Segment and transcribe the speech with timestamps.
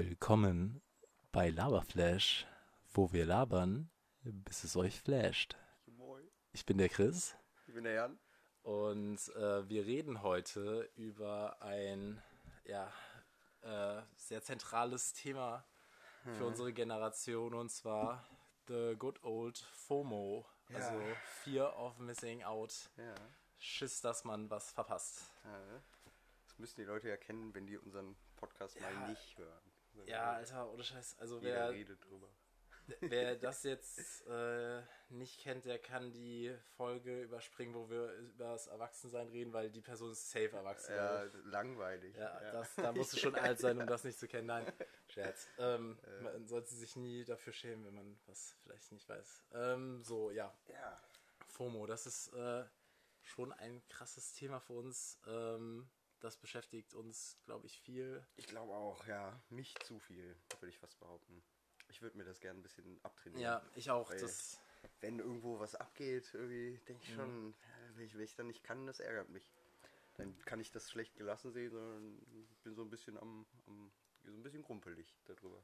[0.00, 0.82] Willkommen
[1.32, 2.46] bei Laberflash,
[2.92, 3.88] wo wir labern,
[4.20, 5.56] bis es euch flasht.
[6.52, 7.34] Ich bin der Chris
[7.66, 8.18] Ich bin der Jan.
[8.62, 12.22] und äh, wir reden heute über ein
[12.64, 12.92] ja,
[13.62, 15.64] äh, sehr zentrales Thema
[16.24, 16.46] für Mhm.
[16.48, 18.22] unsere Generation und zwar
[18.68, 20.76] the good old FOMO, Ja.
[20.76, 21.00] also
[21.42, 22.90] Fear of Missing Out.
[22.98, 23.14] Ja.
[23.56, 25.32] Schiss, dass man was verpasst.
[26.48, 28.90] Das müssen die Leute ja kennen, wenn die unseren Podcast Ja.
[28.90, 29.62] mal nicht hören.
[30.04, 31.18] Ja, Alter, ohne Scheiß.
[31.18, 32.28] Also wer, redet drüber.
[33.00, 38.68] Wer das jetzt äh, nicht kennt, der kann die Folge überspringen, wo wir über das
[38.68, 40.94] Erwachsensein reden, weil die Person ist safe erwachsen.
[40.94, 42.12] Ja, langweilig.
[42.14, 42.20] ich.
[42.20, 44.46] ja, Das, da musst du schon alt sein, um das nicht zu kennen.
[44.46, 44.72] Nein,
[45.08, 45.48] Scherz.
[45.58, 49.42] Ähm, man sollte sich nie dafür schämen, wenn man was vielleicht nicht weiß.
[49.54, 50.56] Ähm, so, ja.
[50.68, 51.00] ja.
[51.48, 52.64] FOMO, das ist äh,
[53.22, 55.18] schon ein krasses Thema für uns.
[55.26, 55.88] Ähm,
[56.20, 58.24] das beschäftigt uns, glaube ich, viel.
[58.36, 59.40] Ich glaube auch, ja.
[59.50, 61.42] Mich zu viel, würde ich fast behaupten.
[61.88, 63.42] Ich würde mir das gerne ein bisschen abtrainieren.
[63.42, 64.10] Ja, ich auch.
[64.14, 64.58] Das,
[65.00, 67.08] Wenn irgendwo was abgeht, irgendwie denke Mhm.
[67.08, 69.50] ich schon, ja, wenn, ich, wenn ich dann nicht kann, das ärgert mich.
[70.16, 72.18] Dann kann ich das schlecht gelassen sehen, sondern
[72.62, 73.92] bin so ein bisschen am, am
[74.24, 75.62] so ein bisschen grumpelig darüber.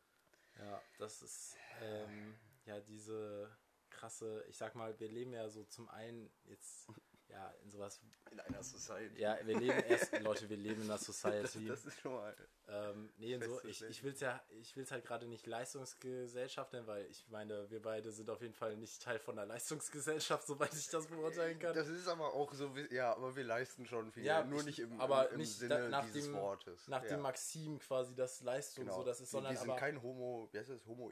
[0.59, 3.57] Ja, das ist ähm, ja diese
[3.91, 6.87] krasse, ich sag mal, wir leben ja so zum einen jetzt
[7.33, 9.21] ja in sowas, In einer Society.
[9.21, 11.67] ja, wir leben erst, Leute, wir leben in einer das, Society.
[11.67, 12.35] das ist schon mal.
[12.69, 16.87] ähm, nee, so, ich, ich will es ja, ich will halt gerade nicht Leistungsgesellschaft nennen,
[16.87, 20.73] weil ich meine, wir beide sind auf jeden Fall nicht Teil von einer Leistungsgesellschaft, soweit
[20.75, 21.75] ich das beurteilen kann.
[21.75, 24.25] Das ist aber auch so, ja, aber wir leisten schon viel.
[24.25, 26.89] Ja, nur ich- nicht im, aber im, im nicht Sinne nach dieses dem- Wortes.
[26.89, 27.11] Nach ja.
[27.11, 28.99] dem Maxim quasi das Leistung genau.
[28.99, 31.11] so, das ist, sondern wir sind aber kein Homo, wie heißt das, Homo.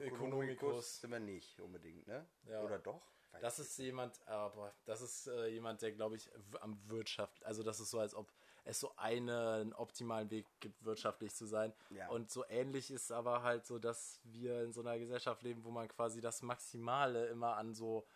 [0.00, 2.26] Economicus sind wir nicht unbedingt, ne?
[2.48, 2.62] Ja.
[2.62, 3.06] Oder doch?
[3.32, 6.30] Weiß Das ist jemand, aber das ist äh, jemand, der glaube ich
[6.60, 8.32] am Wirtschaft, also das ist so, als ob
[8.64, 11.72] es so einen optimalen Weg gibt, wirtschaftlich zu sein.
[11.90, 12.08] Ja.
[12.08, 15.70] Und so ähnlich ist aber halt so, dass wir in so einer Gesellschaft leben, wo
[15.70, 18.06] man quasi das Maximale immer an so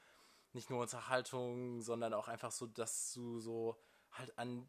[0.53, 3.77] nicht nur Unterhaltung, sondern auch einfach so, dass du so
[4.13, 4.67] halt an,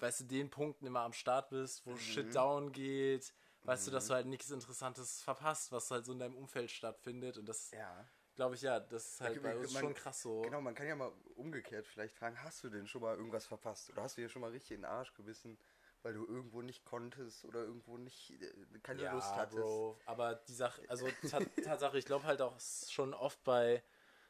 [0.00, 1.98] weißt du, den Punkten immer am Start bist, wo Mhm.
[1.98, 3.32] Shit down geht.
[3.62, 7.36] Weißt du, dass du halt nichts Interessantes verpasst, was halt so in deinem Umfeld stattfindet.
[7.36, 8.08] Und das Ja.
[8.36, 10.42] Glaube ich, ja, das ist halt bei uns Man- schon krass so.
[10.42, 13.90] Genau, man kann ja mal umgekehrt vielleicht fragen, hast du denn schon mal irgendwas verpasst?
[13.90, 15.58] Oder hast du dir schon mal richtig in den Arsch gebissen,
[16.02, 19.56] weil du irgendwo nicht konntest oder irgendwo nicht äh, keine ja, Lust hattest?
[19.56, 20.00] Bro.
[20.06, 23.82] Aber die Sache, also ta Tatsache, ich glaube halt auch schon oft bei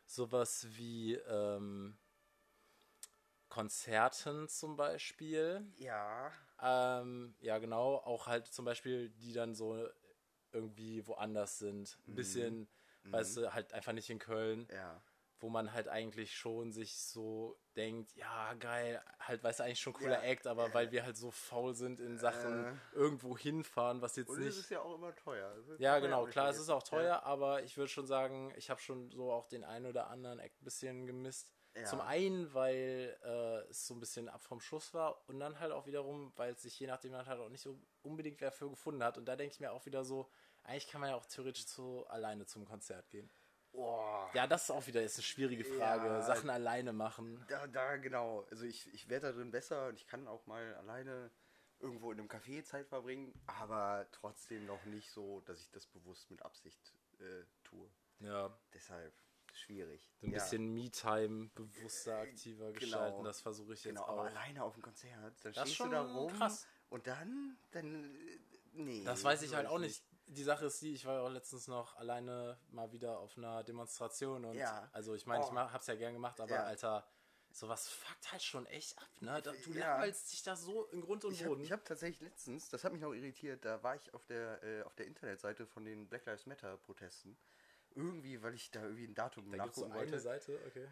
[0.07, 1.99] sowas wie ähm,
[3.49, 5.65] Konzerten zum Beispiel.
[5.79, 9.89] Ja, Ähm, ja, genau, auch halt zum Beispiel, die dann so
[10.53, 11.99] irgendwie woanders sind.
[12.09, 12.69] Ein bisschen,
[13.13, 15.01] weißt du, halt einfach nicht in Köln, ja.
[15.39, 19.93] wo man halt eigentlich schon sich so denkt, ja, geil, halt, weißt du, eigentlich schon
[19.93, 20.31] cooler Ja.
[20.31, 22.73] Act, aber weil wir halt so faul sind in Sachen Äh.
[22.95, 24.59] irgendwo hinfahren, was jetzt Und es nicht.
[24.59, 25.55] ist ja auch immer teuer.
[25.79, 27.09] Ja, genau, auch klar, es ist auch vergessen.
[27.11, 30.39] teuer, aber ich würde schon sagen, ich habe schon so auch den einen oder anderen
[30.39, 31.53] Act ein bisschen gemisst.
[31.77, 31.85] Ja.
[31.85, 35.73] Zum einen, weil äh, es so ein bisschen ab vom Schuss war und dann halt
[35.73, 39.05] auch wiederum, weil es sich je nachdem halt auch nicht so unbedingt wer für gefunden
[39.05, 39.19] hat.
[39.19, 40.31] Und da denke ich mir auch wieder so,
[40.67, 43.31] eigentlich kann man ja auch theoretisch so alleine zum Konzert gehen.
[43.73, 44.31] Boah.
[44.35, 46.07] Ja, das ist auch wieder ist eine schwierige Frage.
[46.07, 46.23] Ja.
[46.23, 47.45] Sachen alleine machen.
[47.49, 48.47] Da, da, genau.
[48.51, 51.31] Also ich, ich werde da drin besser und ich kann auch mal alleine
[51.79, 56.31] irgendwo in einem Café Zeit verbringen, aber trotzdem noch nicht so, dass ich das bewusst
[56.31, 57.91] mit Absicht äh, tue.
[58.21, 59.13] Ja, Deshalb
[59.53, 60.11] schwierig.
[60.21, 64.09] so ein Ja, bisschen Me-Time bewusster, aktiver gestalten, das versuche ich jetzt Genau, auch.
[64.09, 66.67] aber alleine auf dem Konzert, dann Das stehst schon du da rum krass.
[66.89, 68.39] und dann, dann, äh,
[68.73, 69.05] nee.
[69.05, 70.03] Das weiß ich halt auch nicht.
[70.29, 73.63] Die Sache ist die, ich war ja auch letztens noch alleine mal wieder auf einer
[73.63, 74.89] Demonstration und Ja.
[74.93, 75.55] also ich meine, ich Oh.
[75.55, 76.65] mach, hab's ja gern gemacht, aber Ja.
[76.65, 77.07] Alter,
[77.53, 79.41] sowas fuckt halt schon echt ab, ne?
[79.41, 79.93] Da, du Ja.
[79.93, 81.71] langweilst dich da so in Grund und Ich habe Boden.
[81.71, 84.95] hab tatsächlich letztens, das hat mich noch irritiert, da war ich auf der, äh, auf
[84.97, 87.39] der Internetseite von den Black Lives Matter Protesten.
[87.95, 90.21] Irgendwie, weil ich da irgendwie ein Datum da gibt's so nachgucken eine wollte.
[90.21, 90.89] Seite, okay.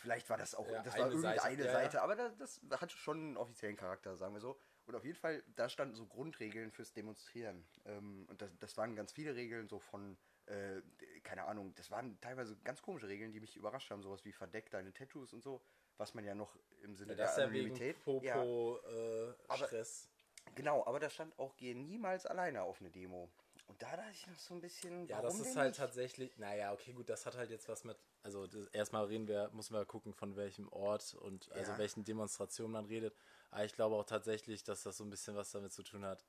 [0.00, 2.02] Vielleicht war das auch, Ja, das eine war irgendeine Seite, ja, Seite, ja.
[2.04, 4.58] aber das, das hatte schon einen offiziellen Charakter, sagen wir so.
[4.88, 7.62] Und auf jeden Fall, da standen so Grundregeln fürs Demonstrieren.
[7.84, 10.80] Ähm, und das, das waren ganz viele Regeln, so von, äh,
[11.22, 14.70] keine Ahnung, das waren teilweise ganz komische Regeln, die mich überrascht haben, sowas wie verdeck
[14.70, 15.60] deine Tattoos und so,
[15.98, 18.02] was man ja noch im Sinne Ja, das der ja wegen Anonymität.
[18.02, 20.08] Popo äh, Aber- Stress.
[20.54, 23.30] Genau, aber da stand auch, geh niemals alleine auf eine Demo.
[23.66, 25.76] Und da dachte ich noch so ein bisschen, Ja, das ist halt nicht?
[25.78, 29.50] tatsächlich, naja, okay, gut, das hat halt jetzt was mit, also das, erstmal reden wir,
[29.52, 31.76] müssen wir gucken, von welchem Ort und also Ja.
[31.78, 33.14] welchen Demonstrationen man redet.
[33.50, 36.26] Aber ich glaube auch tatsächlich, dass das so ein bisschen was damit zu tun hat.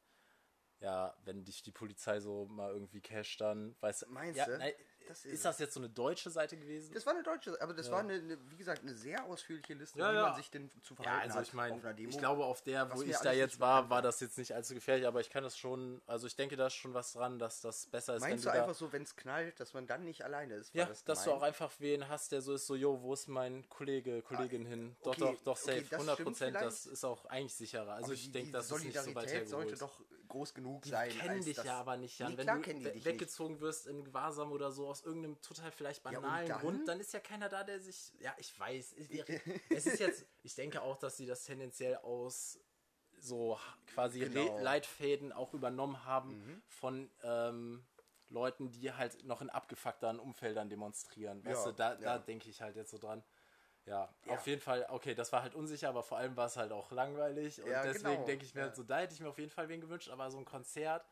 [0.80, 4.06] ja, wenn dich die Polizei so mal irgendwie casht, dann weißt du.
[4.08, 4.58] Meinst ja, du?
[4.58, 4.74] Nein,
[5.10, 6.94] Das ist, ist das jetzt so eine deutsche Seite gewesen?
[6.94, 9.98] Das war eine deutsche, aber das war eine, eine, wie gesagt, eine sehr ausführliche Liste,
[9.98, 10.22] Ja, wie ja.
[10.28, 12.10] man sich denn zu ja, verhalten also hat ich einer Demo.
[12.10, 15.08] ich glaube, auf der, wo ich da jetzt war, war das jetzt nicht allzu gefährlich,
[15.08, 17.88] aber ich kann das schon, also ich denke, da ist schon was dran, dass das
[17.88, 20.76] besser ist, Meinst du einfach so, wenn es knallt, dass man dann nicht alleine ist?
[20.76, 23.28] Ja, das dass du auch einfach wen hast, der so ist, so, jo, wo ist
[23.28, 24.96] mein Kollege, Kollegin hin?
[25.04, 27.56] Doch, Ah, okay, doch, doch, okay, safe, das 100 stimmt Prozent, das ist auch eigentlich
[27.56, 27.94] sicherer.
[27.94, 29.82] Also Aber ich denke, das ist nicht so weit Solidarität sollte hergeholt.
[29.82, 31.10] doch groß genug Die sein.
[31.10, 32.32] kennen als dich ja aber nicht, Jan.
[32.32, 35.02] Nee, Wenn klar du kennen die we- dich weggezogen wirst in Gewahrsam oder so aus
[35.04, 36.60] irgendeinem total vielleicht banalen dann?
[36.62, 38.14] Grund, dann ist ja keiner da, der sich.
[38.20, 38.94] Ja, ich weiß.
[38.94, 39.24] Ich,
[39.70, 40.26] es ist jetzt.
[40.44, 42.60] Ich denke auch, dass sie das tendenziell aus
[43.20, 43.60] so
[43.94, 44.58] quasi Genau.
[44.60, 47.86] Leitfäden auch übernommen haben von ähm,
[48.30, 51.44] Leuten, die halt noch in abgefuckteren Umfeldern demonstrieren.
[51.44, 52.18] Weißt Ja, du, da, da ja.
[52.20, 53.24] denke ich halt jetzt so dran.
[53.90, 54.36] Ja, Ja.
[54.36, 56.92] auf jeden Fall, okay, das war halt unsicher, aber vor allem war es halt auch
[56.92, 57.62] langweilig.
[57.64, 58.76] Und Ja, deswegen genau, denke ich mir ja.
[58.76, 61.06] so, da hätte ich mir auf jeden Fall wen gewünscht, aber so ein Konzert,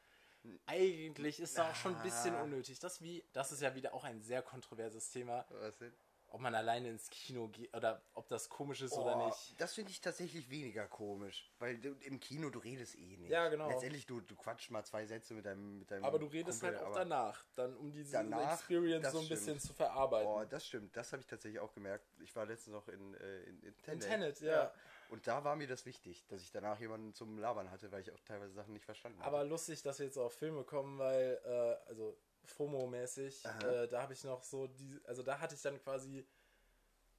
[0.67, 2.79] eigentlich ist da auch schon ein bisschen unnötig.
[2.79, 5.93] Das, wie, das ist ja wieder auch ein sehr kontroverses Thema, Was denn?
[6.37, 9.59] Ob man alleine ins Kino geht oder ob das komisch ist oder Oh, nicht.
[9.59, 13.31] Das finde ich tatsächlich weniger komisch, weil du, im Kino du redest eh nicht.
[13.31, 13.67] Ja, genau.
[13.69, 16.77] Letztendlich du, du quatschst mal zwei Sätze mit deinem mit deinem Aber du redest Kumpel,
[16.77, 19.39] halt auch aber- danach, dann um diese Danach, Experience so ein stimmt.
[19.39, 20.27] bisschen zu verarbeiten.
[20.31, 20.95] Oh, das stimmt.
[20.95, 22.05] Das habe ich tatsächlich auch gemerkt.
[22.21, 24.01] Ich war letztens noch in, äh, in, in Tenet.
[24.07, 24.71] Tenet, ja.
[25.09, 28.11] Und da war mir das wichtig, dass ich danach jemanden zum Labern hatte, weil ich
[28.11, 29.49] auch teilweise Sachen nicht verstanden Aber habe.
[29.49, 32.15] lustig, dass wir jetzt auf Filme kommen, weil, äh, also
[32.51, 36.25] FOMO-mäßig, äh, da habe ich noch so, die, also da hatte ich dann quasi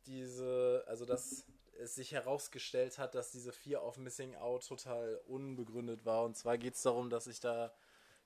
[0.06, 1.44] diese, also dass
[1.78, 6.24] es sich herausgestellt hat, dass diese Fear of Missing Out total unbegründet war.
[6.24, 7.72] Und zwar geht es darum, dass ich da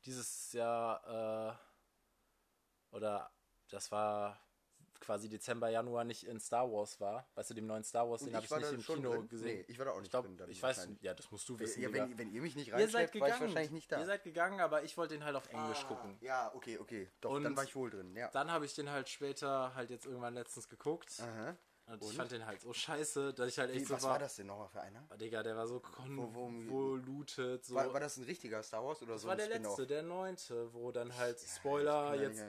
[0.05, 1.59] dieses Jahr,
[2.93, 3.31] äh, oder
[3.69, 4.39] das war
[5.03, 7.27] quasi Dezember, Januar nicht in Star Wars war.
[7.35, 9.29] Weißt du, dem neuen Star Wars, den habe ich war nicht da im Kino drin?
[9.29, 9.59] gesehen.
[9.59, 10.39] Nee, ich war da auch nicht ich glaub, drin.
[10.49, 11.83] Ich weiß, ja, das musst du wissen.
[11.83, 13.99] ja, wenn, wenn ihr mich nicht reinschleppt, war ich wahrscheinlich nicht da.
[13.99, 16.17] Ihr seid gegangen, aber ich wollte den halt auf Englisch Ah, gucken.
[16.21, 17.11] Ja, okay, okay.
[17.21, 18.29] Doch, Und dann war ich wohl drin, ja.
[18.33, 21.21] Dann habe ich den halt später halt jetzt irgendwann letztens geguckt.
[21.21, 21.57] Aha.
[21.89, 24.11] Und ich fand den halt so scheiße, dass ich halt echt Wie, so was war.
[24.13, 25.05] war das denn nochmal für einer?
[25.13, 27.65] Oh, Digga, der war so konvoluted.
[27.65, 27.75] So.
[27.75, 30.03] War, war das ein richtiger Star Wars oder das so war ein der letzte, der
[30.03, 32.45] neunte, wo dann halt Ja, Spoiler ich jetzt.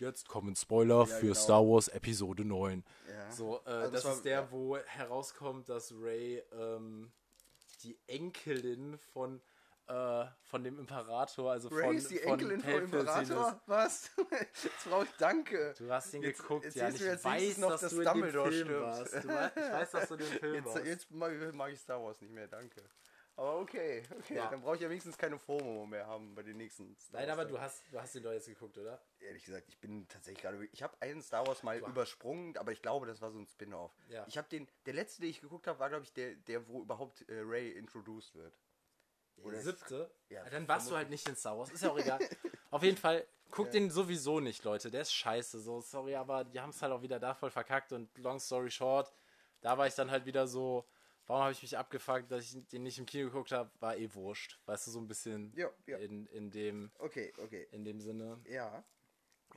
[0.00, 1.34] Jetzt kommen Spoiler Ja, für genau.
[1.34, 2.82] Star Wars Episode 9.
[3.08, 3.30] Ja.
[3.32, 7.12] So, äh, Also das das war- ist der, wo herauskommt, dass Ray ähm,
[7.82, 9.40] die Enkelin von,
[9.88, 12.72] äh, von dem Imperator, also Ray von, ist die von Enkelin vom.
[12.84, 13.60] Imperator?
[13.66, 14.10] Was?
[14.64, 15.74] Jetzt brauche ich Danke.
[15.78, 16.88] Du hast ihn Jetzt- geguckt, jetzt ja.
[16.88, 18.82] Ich jetzt weiß, noch, dass dass du in Dumbledore dem Film stirbt.
[18.86, 19.12] warst.
[19.14, 20.84] Du ich weiß, dass du in dem Film Jetzt, warst.
[20.86, 22.80] jetzt mag, mag ich Star Wars nicht mehr, danke.
[23.40, 24.34] Aber okay, okay.
[24.36, 24.50] Ja.
[24.50, 27.38] Dann brauche ich ja wenigstens keine FOMO mehr haben bei den nächsten Star Nein, Wars
[27.38, 29.00] aber du hast, du hast ihn doch jetzt geguckt, oder?
[29.18, 30.68] Ehrlich gesagt, ich bin tatsächlich gerade.
[30.72, 33.46] Ich habe einen Star Wars mal Du- übersprungen, aber ich glaube, das war so ein
[33.46, 33.92] Spin-off.
[34.10, 34.26] Ja.
[34.28, 34.68] Ich habe den.
[34.84, 37.70] Der letzte, den ich geguckt habe, war, glaube ich, der, der, wo überhaupt äh, Ray
[37.70, 38.52] introduced wird.
[39.38, 40.10] Der Oder- siebte?
[40.28, 41.70] Ja, Ja, dann warst du halt nicht in Star Wars.
[41.72, 42.18] Ist ja auch egal.
[42.70, 44.90] Auf jeden Fall, guckt den sowieso nicht, Leute.
[44.90, 45.60] Der ist scheiße.
[45.60, 47.92] So, sorry, aber die haben es halt auch wieder da voll verkackt.
[47.92, 49.10] Und long story short,
[49.62, 50.84] da war ich dann halt wieder so,
[51.30, 54.12] warum habe ich mich abgefuckt, dass ich den nicht im Kino geguckt habe, war eh
[54.14, 54.58] wurscht.
[54.66, 55.98] Weißt du, so ein bisschen Ja, ja.
[55.98, 57.68] In, in, dem, Okay, okay.
[57.70, 58.38] in dem Sinne.
[58.48, 58.84] Ja,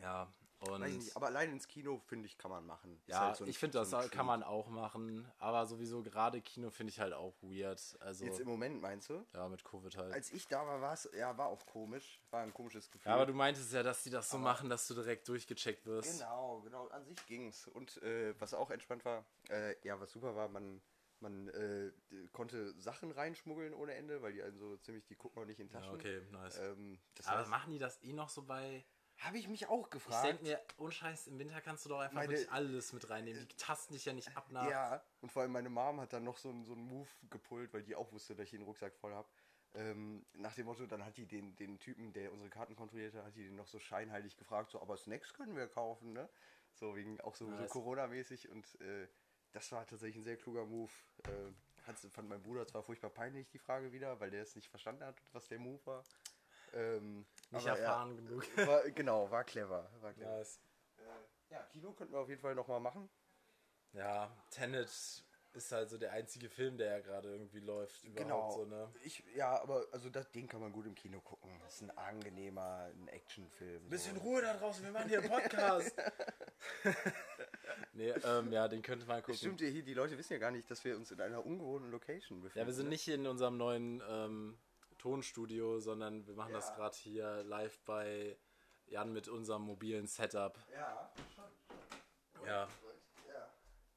[0.01, 1.15] Ja, und nicht.
[1.15, 3.01] Aber allein ins Kino, finde ich, kann man machen.
[3.07, 5.29] Ja, halt so ein- ich finde, das so kann man auch machen.
[5.37, 7.81] Aber sowieso gerade Kino finde ich halt auch weird.
[7.99, 9.25] Also, Jetzt im Moment meinst du?
[9.33, 10.13] ja, mit Covid halt.
[10.13, 12.21] Als ich da war, war es, ja, war auch komisch.
[12.31, 13.09] War ein komisches Gefühl.
[13.09, 16.19] Ja, aber du meintest ja, dass die das so machen, dass du direkt durchgecheckt wirst.
[16.19, 17.67] Genau, genau, an sich ging's.
[17.67, 20.81] Und äh, was auch entspannt war, äh, ja, was super war, man,
[21.23, 21.91] man äh,
[22.31, 25.69] konnte Sachen reinschmuggeln ohne Ende, weil die einen so ziemlich, die gucken auch nicht in
[25.69, 25.95] Ja, Taschen.
[25.95, 26.57] okay, nice.
[26.59, 28.85] Ähm, das Aber heißt, machen die das eh noch so bei.
[29.17, 30.25] habe ich mich auch Ich gefragt.
[30.27, 33.47] denke mir, ohne Scheiß, im Winter kannst du doch einfach Meine- wirklich alles mit reinnehmen.
[33.47, 34.69] Die tasten dich ja nicht ab nach.
[34.69, 37.73] Ja, und vor allem meine Mom hat dann noch so einen so einen Move gepult,
[37.73, 39.29] weil die auch wusste, dass ich den Rucksack voll habe.
[39.75, 43.35] Ähm, nach dem Motto, dann hat die den, den Typen, der unsere Karten kontrollierte, hat
[43.35, 46.29] die den noch so scheinheilig gefragt, so, aber Snacks können wir kaufen, ne?
[46.75, 47.71] So wegen auch so, so Nice.
[47.71, 49.07] Corona-mäßig und äh,
[49.53, 50.91] das war tatsächlich ein sehr kluger Move.
[51.25, 54.69] Äh, hat's- fand mein Bruder zwar furchtbar peinlich, die Frage wieder, weil der es nicht
[54.69, 56.03] verstanden hat, was der Move war.
[56.73, 58.43] Ähm, Nicht erfahren genug.
[58.67, 59.89] war, genau, war clever.
[60.01, 60.37] War clever.
[60.37, 60.59] Nice.
[61.49, 63.07] Ja, Kino könnten wir auf jeden Fall nochmal machen.
[63.91, 64.89] Ja, Tenet
[65.53, 68.03] ist halt so der einzige Film, der ja gerade irgendwie läuft.
[68.03, 68.51] Überhaupt Genau.
[68.51, 68.91] so, ne?
[69.03, 71.51] Ich, ja, aber also das, den kann man gut im Kino gucken.
[71.63, 73.87] Das ist ein angenehmer ein Actionfilm.
[73.87, 74.21] Bisschen so.
[74.21, 75.93] Ruhe da draußen, wir machen hier einen Podcast.
[77.93, 79.35] nee, ähm, ja, den könnte man gucken.
[79.35, 82.41] Stimmt hier, die Leute wissen ja gar nicht, dass wir uns in einer ungewohnten Location
[82.41, 82.59] befinden.
[82.59, 84.57] Ja, wir sind nicht in unserem neuen ähm,
[84.97, 86.75] Tonstudio, sondern wir machen das Ja.
[86.75, 88.37] gerade hier live bei
[88.87, 90.57] Jan mit unserem mobilen Setup.
[90.73, 92.45] Ja, schon.
[92.45, 92.67] Ja,
[93.27, 93.49] Ja.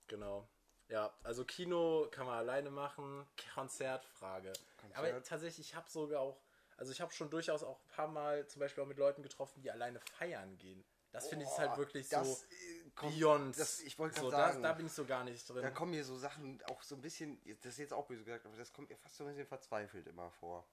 [0.06, 0.48] genau.
[0.88, 4.52] Ja, also Kino kann man alleine machen, Konzert, Frage.
[4.80, 4.98] Konzert.
[4.98, 6.40] Aber tatsächlich, ich habe sogar auch,
[6.78, 9.62] Also ich habe schon durchaus auch ein paar Mal zum Beispiel auch mit Leuten getroffen,
[9.62, 10.84] die alleine feiern gehen.
[11.12, 13.58] Das finde ich halt wirklich das, so äh, kommt- beyond.
[13.58, 14.62] das- ich wollte so, gerade da, sagen.
[14.62, 15.62] da bin ich so gar nicht drin.
[15.62, 18.44] Da kommen mir so Sachen auch so ein bisschen, das ist jetzt auch böse gesagt,
[18.46, 20.66] aber das kommt mir fast so ein bisschen verzweifelt immer vor.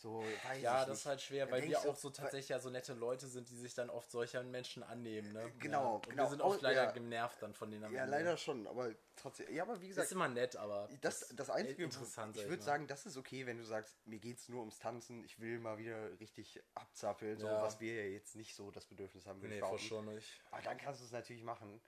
[0.00, 0.24] So,
[0.62, 3.26] ja, das ist halt schwer, weil wir so, auch so tatsächlich ja so nette Leute
[3.26, 5.52] sind, die sich dann oft solchen Menschen annehmen, ne?
[5.58, 5.88] Genau, ja.
[5.96, 6.22] Und genau.
[6.22, 6.90] Wir sind oft leider ja.
[6.90, 8.10] genervt dann von denen Ja, Ende.
[8.16, 9.52] leider schon, aber trotzdem.
[9.54, 12.34] Ja, aber wie Das gesagt, ist immer nett, aber das, das Einzige, interessant.
[12.38, 15.38] ich würde sagen, das ist okay, wenn du sagst, mir geht's nur ums Tanzen, ich
[15.38, 17.60] will mal wieder richtig abzappeln, so Ja.
[17.62, 19.40] was wir ja jetzt nicht so das Bedürfnis haben.
[19.40, 20.40] Nee, schon nicht.
[20.50, 21.78] Aber dann kannst du es natürlich machen.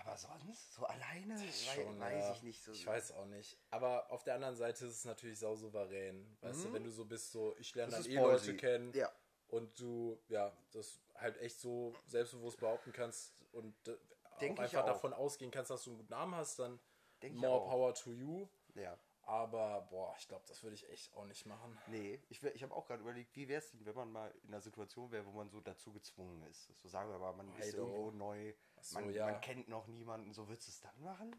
[0.00, 2.32] Aber sonst, so alleine, Schon, weiß ja.
[2.32, 2.62] ich nicht.
[2.62, 3.58] So, Ich weiß auch nicht.
[3.70, 6.36] Aber auf der anderen Seite ist es natürlich sau souverän.
[6.40, 8.02] Weißt du, wenn du so bist, so, ich lerne Mhm.
[8.02, 8.16] Dann eh.
[8.16, 9.12] Leute kennen Ja.
[9.48, 13.96] und du, ja, das halt echt so selbstbewusst behaupten kannst und äh,
[14.40, 14.86] Denk auch einfach auch.
[14.86, 16.78] davon ausgehen kannst, dass du einen guten Namen hast, dann
[17.22, 18.46] Denk more power to you.
[18.74, 18.96] Ja.
[19.28, 21.78] Aber, boah, ich glaube, das würde ich echt auch nicht machen.
[21.88, 24.48] Nee, ich, ich habe auch gerade überlegt, wie wäre es denn, wenn man mal in
[24.48, 26.72] einer Situation wäre, wo man so dazu gezwungen ist.
[26.78, 27.76] So sagen wir mal, man ist Heido.
[27.76, 29.26] irgendwo neu, so, man, ja.
[29.26, 31.38] man kennt noch niemanden, so würdest du es dann machen?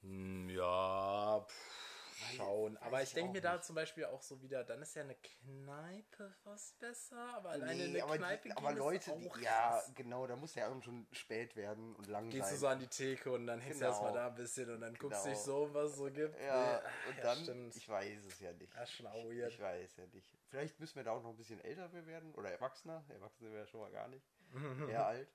[0.00, 1.89] Hm, Ja, pff,
[2.36, 2.74] schauen.
[2.76, 5.02] weiß Aber ich ich denke mir da zum Beispiel auch so wieder, dann ist ja
[5.02, 9.42] eine Kneipe was besser, aber alleine Nee, eine aber, Kneipe die, aber Leute, auch die,
[9.44, 12.54] ja, genau, da muss ja schon spät werden und lang Gehst sein.
[12.54, 13.90] du so an die Theke und dann hängst Genau.
[13.90, 15.34] du erstmal da ein bisschen und dann guckst du Genau.
[15.36, 16.38] dich so, was es so gibt.
[16.40, 17.76] ja, Nee, und ja, dann, stimmt.
[17.76, 18.72] ich weiß es ja nicht.
[18.74, 19.52] Ja, auch weird.
[19.52, 20.36] Ich weiß ja nicht.
[20.48, 23.04] Vielleicht müssen wir da auch noch ein bisschen älter werden oder erwachsener.
[23.08, 24.26] Erwachsene wäre schon mal gar nicht.
[24.88, 25.28] Eher alt.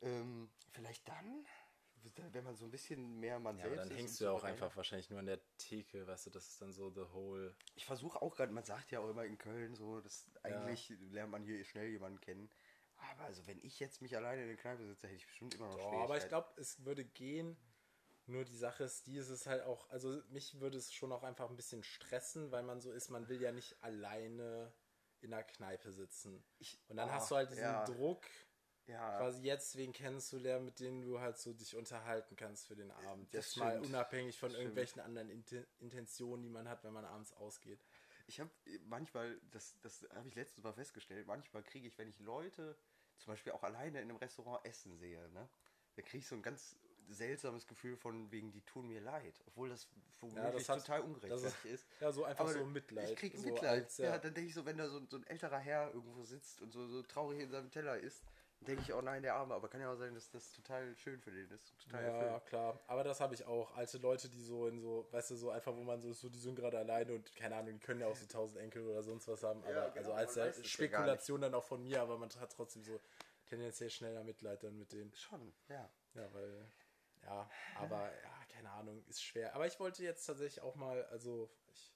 [0.00, 1.46] Ähm, vielleicht dann,
[2.32, 4.36] wenn man so ein bisschen mehr man Ja, selbst dann ist hängst du ja auch
[4.36, 4.54] souveräner.
[4.54, 7.54] einfach wahrscheinlich nur an der Theke, weißt du, das ist dann so the whole.
[7.76, 11.30] Ich versuche auch gerade, man sagt ja auch immer in Köln so, dass eigentlich lernt
[11.30, 12.50] man hier schnell jemanden kennen.
[13.12, 15.68] Aber also wenn ich jetzt mich alleine in der Kneipe sitze, hätte ich bestimmt immer
[15.68, 17.56] noch Boah, aber ich glaube, es würde gehen.
[18.26, 21.24] Nur die Sache ist, die ist es halt auch, also mich würde es schon auch
[21.24, 24.72] einfach ein bisschen stressen, weil man so ist, man will ja nicht alleine
[25.20, 26.44] in der Kneipe sitzen.
[26.58, 27.84] Ich- Und dann oh, hast du halt diesen ja.
[27.84, 28.24] Druck,
[28.88, 32.90] Ja, quasi jetzt wen kennenzulernen, mit denen du halt so dich unterhalten kannst für den
[32.90, 33.32] Abend.
[33.32, 33.86] Das mal stimmt.
[33.86, 34.62] unabhängig von Das stimmt.
[34.64, 37.78] irgendwelchen anderen Inten Intentionen, die man hat, wenn man abends ausgeht.
[38.26, 38.50] Ich habe
[38.86, 42.76] manchmal, das, das habe ich letztens mal festgestellt, manchmal kriege ich, wenn ich Leute
[43.18, 45.48] zum Beispiel auch alleine in einem Restaurant essen sehe, ne,
[45.94, 46.76] da kriege ich so ein ganz
[47.08, 49.88] seltsames Gefühl von wegen, die tun mir leid, obwohl das
[50.20, 51.86] womöglich hat- total ungerechtfertigt ist- ist.
[52.00, 53.82] ja, so einfach Aber so Mitleid, Ich kriege so Mitleid.
[53.84, 54.06] als, ja.
[54.10, 54.18] ja.
[54.18, 56.86] dann denke ich so, wenn da so, so ein älterer Herr irgendwo sitzt und so,
[56.86, 58.22] so traurig in seinem Teller ist,
[58.66, 61.20] denke ich, oh nein, der Arme, aber kann ja auch sein, dass das total schön
[61.20, 61.72] für den ist.
[61.78, 62.46] Total Ja, erfüllend.
[62.46, 62.80] klar.
[62.86, 63.74] Aber das habe ich auch.
[63.76, 66.28] Alte Leute, die so in so, weißt du, so einfach, wo man so ist, so,
[66.28, 69.02] die sind gerade alleine und keine Ahnung, die können ja auch so tausend Enkel oder
[69.02, 69.62] sonst was haben.
[69.64, 72.52] Aber Ja, also genau, als es ja Spekulation dann auch von mir, aber man hat
[72.52, 73.00] trotzdem so
[73.46, 75.12] tendenziell schneller Mitleid dann mit denen.
[75.14, 75.88] Schon, ja.
[76.14, 76.64] Ja, weil,
[77.22, 79.54] ja, aber ja, keine Ahnung, ist schwer.
[79.54, 81.92] Aber ich wollte jetzt tatsächlich auch mal, also ich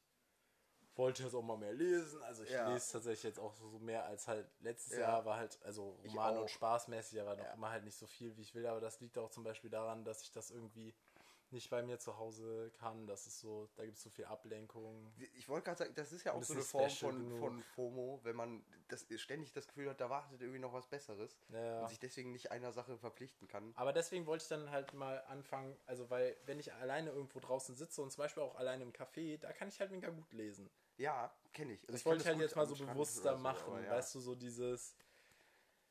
[0.96, 2.22] wollte jetzt auch mal mehr lesen.
[2.22, 2.72] Also ich Ja.
[2.72, 5.00] lese tatsächlich jetzt auch so mehr als halt letztes Ja.
[5.00, 7.52] Jahr war halt, also Roman und spaßmäßig, aber noch Ja.
[7.52, 8.66] immer halt nicht so viel, wie ich will.
[8.66, 10.94] Aber das liegt auch zum Beispiel daran, dass ich das irgendwie
[11.50, 13.06] nicht bei mir zu Hause kann.
[13.06, 15.12] Das ist so, da gibt es so viel Ablenkung.
[15.34, 17.38] Ich wollte gerade sagen, das ist ja auch so eine Form von, genug.
[17.38, 21.38] von FOMO, wenn man das ständig das Gefühl hat, da wartet irgendwie noch was Besseres
[21.50, 21.82] Ja.
[21.82, 23.72] und sich deswegen nicht einer Sache verpflichten kann.
[23.76, 27.74] Aber deswegen wollte ich dann halt mal anfangen, also weil, wenn ich alleine irgendwo draußen
[27.74, 30.68] sitze und zum Beispiel auch alleine im Café, da kann ich halt mega gut lesen.
[30.96, 31.88] Ja, kenne ich.
[31.88, 33.90] Also kann wollte ich halt jetzt mal so bewusster so, machen, ja.
[33.90, 34.96] weißt du, so dieses,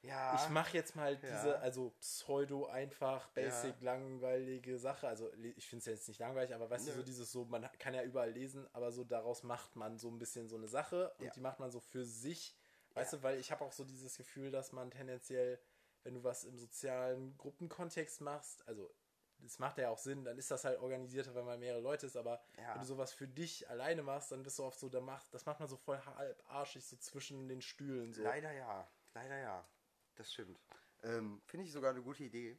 [0.02, 1.20] Ja, ich mache jetzt mal Ja.
[1.20, 3.86] diese, also pseudo einfach, basic, Ja.
[3.94, 6.98] langweilige Sache, also ich finde es jetzt nicht langweilig, aber weißt du, Nö.
[6.98, 10.20] so dieses so, man kann ja überall lesen, aber so daraus macht man so ein
[10.20, 12.56] bisschen so eine Sache und die macht man so für sich,
[12.94, 15.60] weißt du, weil ich habe auch so dieses Gefühl, dass man tendenziell,
[16.04, 18.94] wenn du was im sozialen Gruppenkontext machst, also
[19.40, 22.16] das macht ja auch Sinn, dann ist das halt organisierter, wenn man mehrere Leute ist,
[22.18, 22.74] aber Ja.
[22.74, 25.46] wenn du sowas für dich alleine machst, dann bist du oft so, da macht, das
[25.46, 28.24] macht man so voll halb arschig, so zwischen den Stühlen so.
[28.24, 29.68] leider ja, leider ja.
[30.16, 30.60] Das stimmt.
[31.04, 32.58] Ähm, Finde ich sogar eine gute Idee.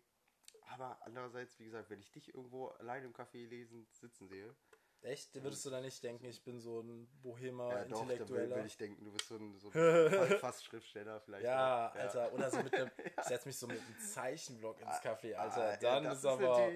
[0.68, 4.54] Aber andererseits, wie gesagt, wenn ich dich irgendwo allein im Café lesen, sitzen sehe,
[5.02, 5.34] Echt?
[5.40, 8.56] Würdest du da nicht denken, ich bin so ein Bohemer, ja, doch, würde Intellektueller?
[8.56, 9.72] würd ich denken, du bist so ein, so ein
[10.40, 11.44] fast Schriftsteller vielleicht.
[11.44, 11.94] ja, auch.
[11.94, 15.62] Alter, oder so mit einem, ich setz mich so mit einem Zeichenblock ins Café, Alter,
[15.62, 16.68] Ah, ja, dann das ist aber,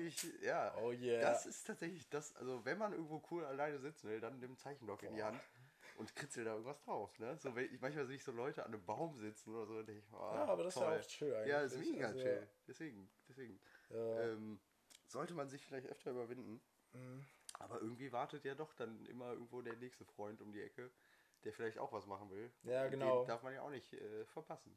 [0.42, 1.20] ja, oh yeah.
[1.22, 5.02] das ist tatsächlich das, also wenn man irgendwo cool alleine sitzen will, dann nimm Zeichenblock
[5.02, 5.40] in die Hand
[5.96, 7.36] und kritzel da irgendwas drauf, ne?
[7.38, 9.86] So, wenn ich, manchmal sehe ich so Leute an einem Baum sitzen oder so, und
[9.86, 10.98] denke ich, oh, ja, aber das ist ja toll.
[10.98, 11.48] auch chill eigentlich.
[11.48, 12.48] Ja, ist mega Also, chill.
[12.68, 13.60] Deswegen, deswegen.
[13.90, 14.20] Ja.
[14.22, 14.60] Ähm,
[15.08, 16.60] sollte man sich vielleicht öfter überwinden.
[16.92, 17.24] Mhm.
[17.60, 20.90] Aber irgendwie wartet ja doch dann immer irgendwo der nächste Freund um die Ecke,
[21.44, 22.50] der vielleicht auch was machen will.
[22.64, 23.20] Ja, genau.
[23.20, 24.74] Den darf man ja auch nicht äh, verpassen.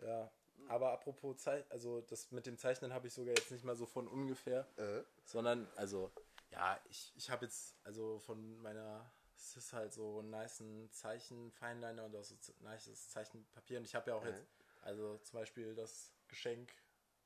[0.00, 0.30] Ja,
[0.68, 3.86] aber apropos Zeichnen, also das mit dem Zeichnen habe ich sogar jetzt nicht mal so
[3.86, 6.10] von ungefähr, Äh, sondern, also,
[6.50, 11.50] ja, ich, ich habe jetzt, also von meiner es ist halt so ein nice Zeichen,
[11.52, 13.78] Feinliner und auch so z- nices Zeichenpapier.
[13.78, 14.28] Und ich habe ja auch Mhm.
[14.28, 14.46] jetzt,
[14.82, 16.72] also zum Beispiel das Geschenk,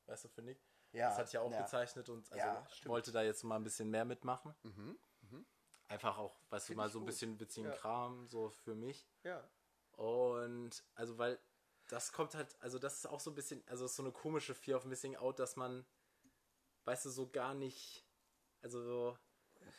[0.06, 0.58] weißt du, für Nick.
[0.92, 1.62] Ja, das hatte ich ja auch ja.
[1.62, 2.66] gezeichnet und also Ja.
[2.84, 4.54] Mhm, wollte da jetzt mal ein bisschen mehr mitmachen.
[5.88, 7.72] Einfach auch, weißt du, Find mal ich so ein bisschen witzigen.
[7.72, 9.08] Kram, so für mich.
[9.24, 9.48] Ja.
[9.92, 11.38] Und also weil
[11.88, 14.54] das kommt halt, also das ist auch so ein bisschen, also ist so eine komische
[14.54, 15.84] Fear of Missing Out, dass man,
[16.84, 18.06] weißt du, so gar nicht,
[18.62, 19.18] also so,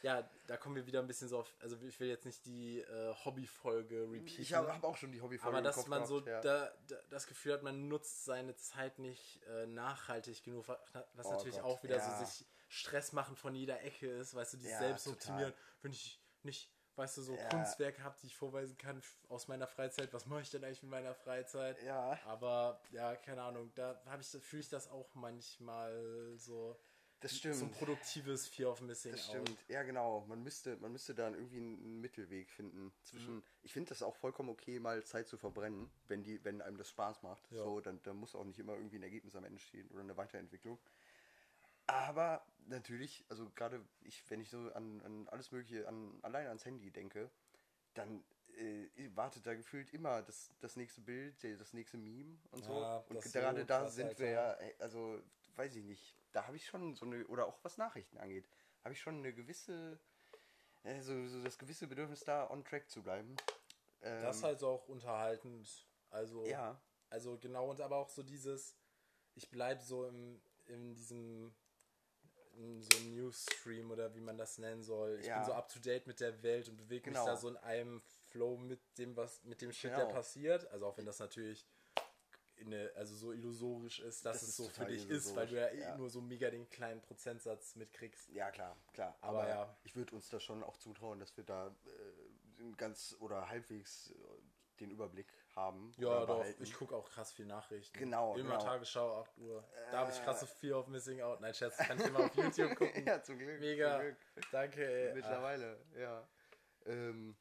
[0.01, 2.79] ja, da kommen wir wieder ein bisschen so auf, also ich will jetzt nicht die
[2.79, 4.41] äh, Hobbyfolge repeaten.
[4.41, 6.59] Ich habe hab auch schon die Hobbyfolge aber dass man so gehabt, ja.
[6.67, 11.31] da, da, das Gefühl hat, man nutzt seine Zeit nicht äh, nachhaltig genug, was Oh
[11.31, 12.19] natürlich Gott, auch wieder ja.
[12.19, 15.17] so sich Stress machen von jeder Ecke ist, weißt du, die Ja, selbst total.
[15.17, 17.35] optimieren, wenn ich nicht, weißt du, so.
[17.49, 20.91] Kunstwerke habe, die ich vorweisen kann aus meiner Freizeit, was mache ich denn eigentlich mit
[20.91, 21.81] meiner Freizeit?
[21.83, 22.17] Ja.
[22.25, 26.79] Aber ja, keine Ahnung, da habe ich fühle ich das auch manchmal so
[27.21, 27.55] Das stimmt.
[27.55, 29.47] so ein produktives Fear of Missing Das Out.
[29.47, 30.25] stimmt, ja genau.
[30.27, 33.35] Man müsste, man müsste da irgendwie einen Mittelweg finden zwischen.
[33.35, 33.43] Mhm.
[33.61, 36.89] Ich finde das auch vollkommen okay, mal Zeit zu verbrennen, wenn die, wenn einem das
[36.89, 37.49] Spaß macht.
[37.51, 37.63] Ja.
[37.63, 40.17] So, dann, dann muss auch nicht immer irgendwie ein Ergebnis am Ende stehen oder eine
[40.17, 40.79] Weiterentwicklung.
[41.85, 46.65] Aber natürlich, also gerade ich, wenn ich so an, an alles Mögliche, an allein ans
[46.65, 47.29] Handy denke,
[47.93, 48.23] dann
[48.57, 52.81] äh, wartet da gefühlt immer das, das nächste Bild, das nächste Meme und so.
[52.81, 55.21] Ja, und ist so gerade da sind wir ja, also
[55.55, 58.47] weiß ich nicht, da habe ich schon so eine, oder auch was Nachrichten angeht,
[58.83, 59.99] habe ich schon eine gewisse,
[60.83, 63.35] äh, so, so das gewisse Bedürfnis da on track zu bleiben.
[64.01, 65.87] Ähm, Das ist halt so auch unterhaltend.
[66.09, 68.75] Also ja, Also genau, und aber auch so dieses,
[69.35, 71.53] ich bleibe so im, in diesem
[72.53, 75.19] in so einem Newsstream oder wie man das nennen soll.
[75.21, 75.35] Ich Ja.
[75.35, 77.19] bin so up to date mit der Welt und bewege Genau.
[77.21, 80.05] mich da so in einem Flow mit dem, was mit dem Shit, Genau.
[80.05, 80.67] der passiert.
[80.67, 81.65] Also auch wenn das natürlich
[82.65, 85.55] eine, also so illusorisch ist, dass Das es ist so für dich ist, weil du
[85.55, 85.97] ja, eh ja.
[85.97, 88.29] nur so mega den kleinen Prozentsatz mitkriegst.
[88.29, 89.17] ja klar, klar.
[89.21, 89.77] Aber Aber, ja.
[89.83, 94.13] ich würde uns da schon auch zutrauen, dass wir da äh, ganz oder halbwegs äh,
[94.79, 95.93] den Überblick haben.
[95.97, 96.45] Ja, doch.
[96.59, 97.97] Ich gucke auch krass viel Nachrichten.
[97.97, 98.63] Genau, Immer genau.
[98.63, 99.63] Tagesschau, 8 Uhr.
[99.91, 100.23] Da habe ich Äh.
[100.23, 101.39] krasse Fear of Missing Out.
[101.41, 103.05] Nein, Scherz, kann ich immer auf YouTube gucken.
[103.07, 103.59] ja, zum Glück.
[103.59, 103.91] Mega.
[103.97, 104.17] Zum Glück.
[104.51, 105.13] Danke, ey.
[105.13, 106.27] Mittlerweile, ja.
[106.85, 107.35] Ähm,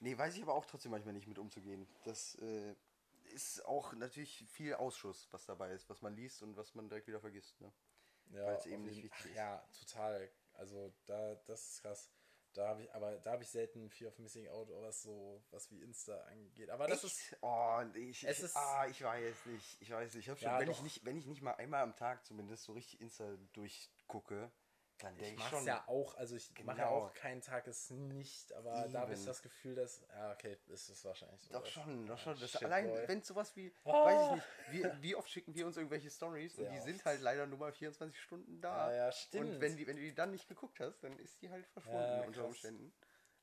[0.00, 1.88] nee, weiß ich aber auch trotzdem manchmal nicht mit umzugehen.
[2.04, 2.74] Das äh,
[3.34, 7.06] ist auch natürlich viel Ausschuss, was dabei ist, was man liest und was man direkt
[7.08, 7.60] wieder vergisst.
[7.60, 7.72] Ne?
[8.30, 9.34] ja, weil's auf eben nicht wichtig ist.
[9.36, 10.30] Ja, total.
[10.54, 12.10] Also da, das ist krass.
[12.54, 15.68] Da habe ich, aber da habe ich selten Fear of Missing Out, was so, was
[15.72, 16.70] wie Insta angeht.
[16.70, 17.38] Aber das ist, Echt?
[17.42, 19.82] Oh, ich, Es ich, ist- ah, ich weiß nicht.
[19.82, 20.24] Ich weiß nicht.
[20.26, 20.82] Ich hab schon, Ja, wenn, ich doch.
[20.84, 24.52] nicht, wenn ich nicht mal einmal am Tag zumindest so richtig Insta durchgucke,
[25.04, 25.66] dann ich denke ich, mache schon.
[25.66, 27.06] ja auch, also ich mache ja Genau.
[27.06, 29.26] auch keinen Tag es nicht, aber da habe ich Eben.
[29.26, 31.52] das Gefühl, dass, ja, okay, ist es wahrscheinlich so.
[31.52, 32.38] Doch schon, doch schon.
[32.38, 34.04] Das Shit, allein, wenn sowas wie, Ah.
[34.04, 36.84] weiß ich nicht, wie, wie oft schicken wir uns irgendwelche Stories und die oft.
[36.84, 38.90] sind halt leider nur mal 24 Stunden da.
[38.90, 39.54] Ja, ja, stimmt.
[39.54, 42.00] Und wenn, die, wenn du die dann nicht geguckt hast, dann ist die halt verschwunden
[42.20, 42.44] Ja, unter.
[42.46, 42.92] Umständen.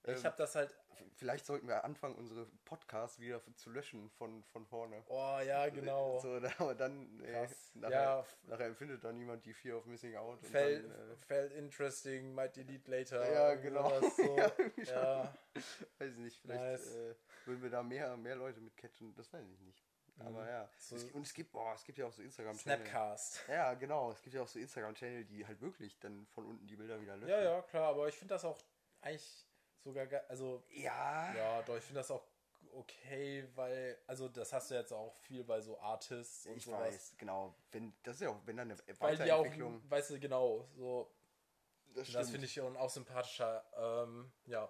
[0.04, 0.76] Ich Ähm, habe das halt,
[1.16, 5.04] Vielleicht sollten wir anfangen, unsere Podcasts wieder zu löschen von, von vorne.
[5.08, 6.20] oh ja, genau.
[6.20, 7.72] So, aber dann äh, Krass.
[7.76, 10.42] nachher, Ja, nachher empfindet da niemand die Fear of Missing Out.
[10.42, 13.32] und Felt, dann, felt interesting, might delete later.
[13.32, 14.00] Ja, genau.
[14.10, 14.36] So.
[14.38, 14.52] Ja,
[14.86, 15.60] ja, äh,
[16.00, 16.96] weiß ich nicht, vielleicht Nice.
[16.96, 19.84] äh, würden wir da mehr, mehr Leute mit catchen, das weiß ich nicht.
[20.20, 20.64] Aber ja.
[20.64, 20.68] Mhm.
[20.78, 22.78] So- es, und es gibt, boah, es gibt ja auch so Instagram-Channel.
[22.86, 23.42] Snapcast.
[23.48, 24.12] Ja, genau.
[24.12, 27.16] Es gibt ja auch so Instagram-Channel, die halt wirklich dann von unten die Bilder wieder
[27.18, 27.30] löschen.
[27.30, 28.58] Ja, ja, klar, aber ich finde das auch
[29.02, 29.48] eigentlich
[29.84, 31.34] sogar, also, Ja.
[31.36, 32.24] ja, doch, ich finde das auch
[32.74, 36.80] okay, weil, also, das hast du jetzt auch viel bei so Artists und ich sowas.
[36.82, 37.54] weiß, genau.
[37.72, 39.46] Wenn, das ist ja auch, wenn dann eine Weil die auch,
[39.89, 41.12] weißt du, genau, so,
[41.96, 43.63] das das finde ich auch sympathischer.
[43.76, 44.70] Ähm, ja.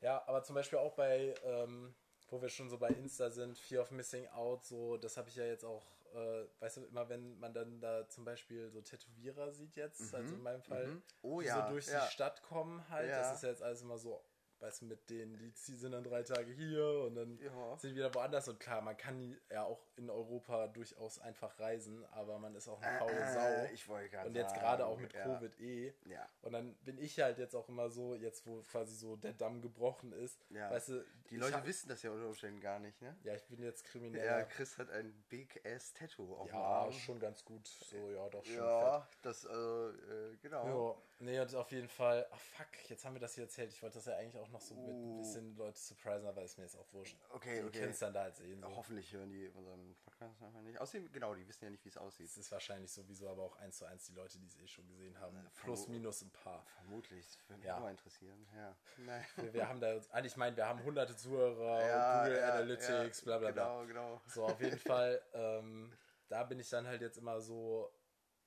[0.00, 1.94] Ja, aber zum Beispiel auch bei, ähm,
[2.30, 5.36] wo wir schon so bei Insta sind, Fear of Missing Out, so, das habe ich
[5.36, 9.52] ja jetzt auch, äh, weißt du, immer wenn man dann da zum Beispiel so Tätowierer
[9.52, 11.02] sieht jetzt, also in meinem Fall, mhm.
[11.22, 12.04] Oh die ja, so durch ja.
[12.04, 13.18] die Stadt kommen halt, Ja.
[13.20, 14.22] das ist ja jetzt alles immer so,
[14.60, 17.76] weißt du, mit denen, die sind dann drei Tage hier und dann Ja.
[17.78, 22.38] sind wieder woanders und klar, man kann ja auch in Europa durchaus einfach reisen, aber
[22.38, 23.32] man ist auch eine faule Äh,
[23.66, 23.72] Sau.
[23.72, 25.24] ich wollte gerade Und jetzt gerade auch mit ja.
[25.24, 25.94] Covid eh.
[26.04, 26.26] Ja.
[26.42, 29.62] Und dann bin ich halt jetzt auch immer so, jetzt wo quasi so der Damm
[29.62, 30.70] gebrochen ist, Ja.
[30.70, 33.16] weißt du, Die Leute hab- wissen das ja unter Umständen gar nicht, ne?
[33.24, 34.46] Ja, ich bin jetzt Ja, kriminell.
[34.50, 36.92] Chris hat ein Big Ass Tattoo auf dem Ja, Arm.
[36.92, 37.66] schon ganz gut.
[37.66, 38.56] So, ja, doch schon.
[38.56, 40.66] Ja, das, also, äh, genau.
[40.96, 43.70] Ja, nee, und auf jeden Fall, ach fuck, jetzt haben wir das hier erzählt.
[43.72, 45.18] Ich wollte das ja eigentlich auch noch so mit ein Uh.
[45.18, 47.16] bisschen Leute surprisen, aber ist mir jetzt auch wurscht.
[47.30, 47.84] Okay, Die okay.
[47.84, 48.60] es dann da halt sehen.
[48.60, 48.76] So.
[48.76, 50.80] Hoffentlich hören die unseren Podcast einfach nicht.
[50.80, 52.26] Außerdem, genau, die wissen ja nicht, wie es aussieht.
[52.26, 54.86] Es ist wahrscheinlich sowieso aber auch eins zu eins die Leute, die es eh schon
[54.88, 55.36] gesehen haben.
[55.62, 56.64] Plus, vermo- minus ein paar.
[56.76, 57.76] Vermutlich, das würde mich Ja.
[57.76, 58.46] auch mal interessieren.
[58.56, 58.76] Ja.
[58.98, 59.24] Nein.
[59.36, 63.20] Wir, wir haben da, eigentlich, ich meine, wir haben hunderte Zuhörer, Ja, Google ja, Analytics,
[63.20, 63.84] ja, bla bla bla.
[63.84, 64.20] Genau, genau.
[64.26, 65.92] So, auf jeden Fall, ähm,
[66.28, 67.90] da bin ich dann halt jetzt immer so,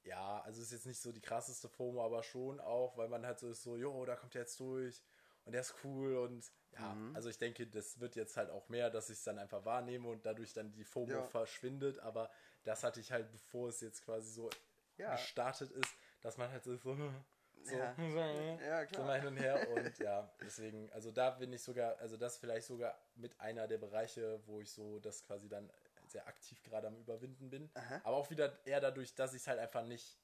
[0.03, 3.39] ja, also ist jetzt nicht so die krasseste FOMO, aber schon auch, weil man halt
[3.39, 5.01] so ist, so, jo, da kommt er jetzt durch
[5.45, 7.13] und der ist cool und ja, Mhm.
[7.13, 10.09] also ich denke, das wird jetzt halt auch mehr, dass ich es dann einfach wahrnehme
[10.09, 11.21] und dadurch dann die FOMO Ja.
[11.21, 12.31] verschwindet, aber
[12.63, 14.49] das hatte ich halt, bevor es jetzt quasi so
[14.97, 15.11] Ja.
[15.11, 16.95] gestartet ist, dass man halt so, so,
[17.63, 17.95] so, Ja.
[18.61, 22.17] Ja, so mal hin und her und ja, deswegen, also da bin ich sogar, also
[22.17, 25.71] das vielleicht sogar mit einer der Bereiche, wo ich so das quasi dann
[26.13, 28.01] sehr aktiv gerade am Überwinden bin, Aha.
[28.03, 30.17] aber auch wieder eher dadurch, dass ich es halt einfach nicht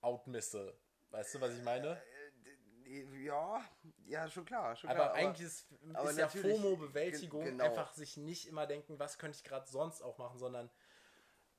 [0.00, 0.76] outmisse.
[1.10, 2.00] Weißt du, was ich meine?
[2.84, 3.62] Äh, Ja,
[4.06, 4.74] ja, schon klar.
[4.74, 7.64] Schon Aber klar, eigentlich ist, aber ist ja FOMO-Bewältigung gen- genau.
[7.64, 10.70] einfach sich nicht immer denken, was könnte ich gerade sonst auch machen, sondern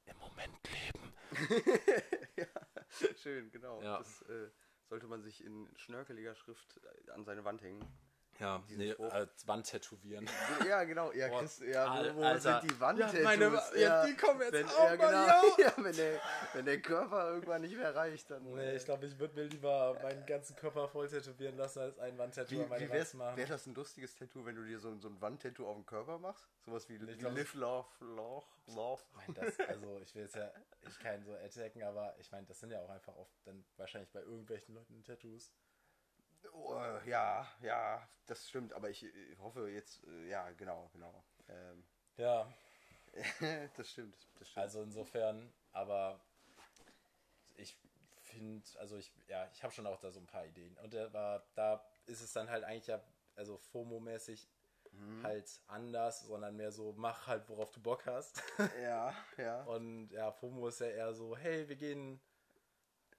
[0.05, 1.13] im Moment leben.
[3.17, 3.81] Schön, genau.
[3.83, 3.99] Ja.
[3.99, 4.49] Das äh,
[4.87, 7.85] sollte man sich in schnörkeliger Schrift äh, an seine Wand hängen.
[8.39, 10.29] Ja, nee, als Wand tätowieren.
[10.67, 11.11] Ja, genau.
[11.11, 12.61] Ja, Boah, Chris, ja, wo, wo Alter.
[12.61, 13.17] sind die Wandtattoos?
[13.17, 15.11] Ja, meine ja, die kommen jetzt wenn, auch ja, mal, genau.
[15.11, 15.43] ja.
[15.57, 16.21] ja, wenn, der,
[16.53, 18.43] wenn der Körper irgendwann nicht mehr reicht, dann...
[18.43, 22.17] Nee, ich glaube, ich würde mir lieber meinen ganzen Körper voll tätowieren lassen, als ein
[22.17, 23.37] Wandtattoo an meine wie Wand machen.
[23.37, 26.17] wär das ein lustiges Tattoo, wenn du dir so, so ein Wandtattoo auf dem Körper
[26.17, 26.47] machst?
[26.65, 29.01] Sowas wie glaub, Live, Love, Love, Love.
[29.11, 30.51] Ich mein, das, also ich will jetzt ja
[30.87, 34.11] ich keinen so attacken, aber ich meine, das sind ja auch einfach oft dann wahrscheinlich
[34.11, 35.51] bei irgendwelchen Leuten Tattoos.
[36.53, 41.23] Oh, ja, ja, das stimmt, aber ich äh, hoffe jetzt, äh, ja, genau, genau.
[41.47, 41.83] Ähm,
[42.17, 42.51] Ja,
[43.77, 44.63] das stimmt, das stimmt.
[44.63, 46.19] also insofern, aber
[47.57, 47.77] ich
[48.21, 50.77] finde, also ich, ja, ich habe schon auch da so ein paar Ideen.
[50.77, 53.01] Und da war, da ist es dann halt eigentlich ja,
[53.35, 54.47] also FOMO-mäßig
[54.91, 55.23] Mhm.
[55.23, 58.41] halt anders, sondern mehr so, mach halt, worauf du Bock hast.
[58.81, 59.63] ja, ja.
[59.65, 62.19] Und ja, FOMO ist ja eher so, hey, wir gehen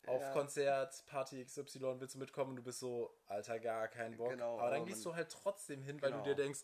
[0.06, 0.32] auf Ja.
[0.32, 2.50] Konzert, Party XY, willst du mitkommen?
[2.50, 4.30] Und du bist so, Alter, gar keinen Bock.
[4.30, 6.22] Genau, aber dann gehst du halt trotzdem hin, weil Genau.
[6.24, 6.60] du dir denkst,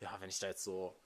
[0.00, 0.96] ja, wenn ich da jetzt so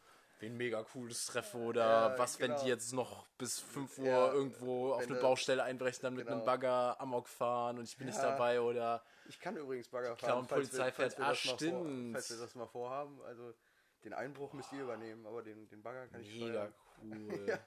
[0.41, 2.63] wen mega cooles treffe oder Ja, was, wenn genau.
[2.63, 6.27] die jetzt noch bis 5 Uhr Ja, irgendwo auf wenn eine Baustelle einbrechen, dann mit
[6.27, 6.39] genau.
[6.39, 10.31] einem Bagger Amok fahren und ich bin nicht dabei oder Ich kann übrigens Bagger Clown
[10.47, 11.17] fahren, wir, Polizei fährt.
[11.19, 12.13] Ah, mal vor, stimmt.
[12.13, 13.23] falls wir das mal vorhaben.
[13.23, 13.55] Also
[14.03, 16.71] den Einbruch müsst ihr übernehmen, aber den, den Bagger kann ich mega
[17.03, 17.59] cool.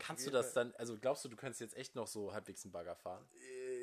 [0.00, 2.72] Kannst du das dann, also glaubst du, du könntest jetzt echt noch so halbwegs einen
[2.72, 3.24] Bagger fahren?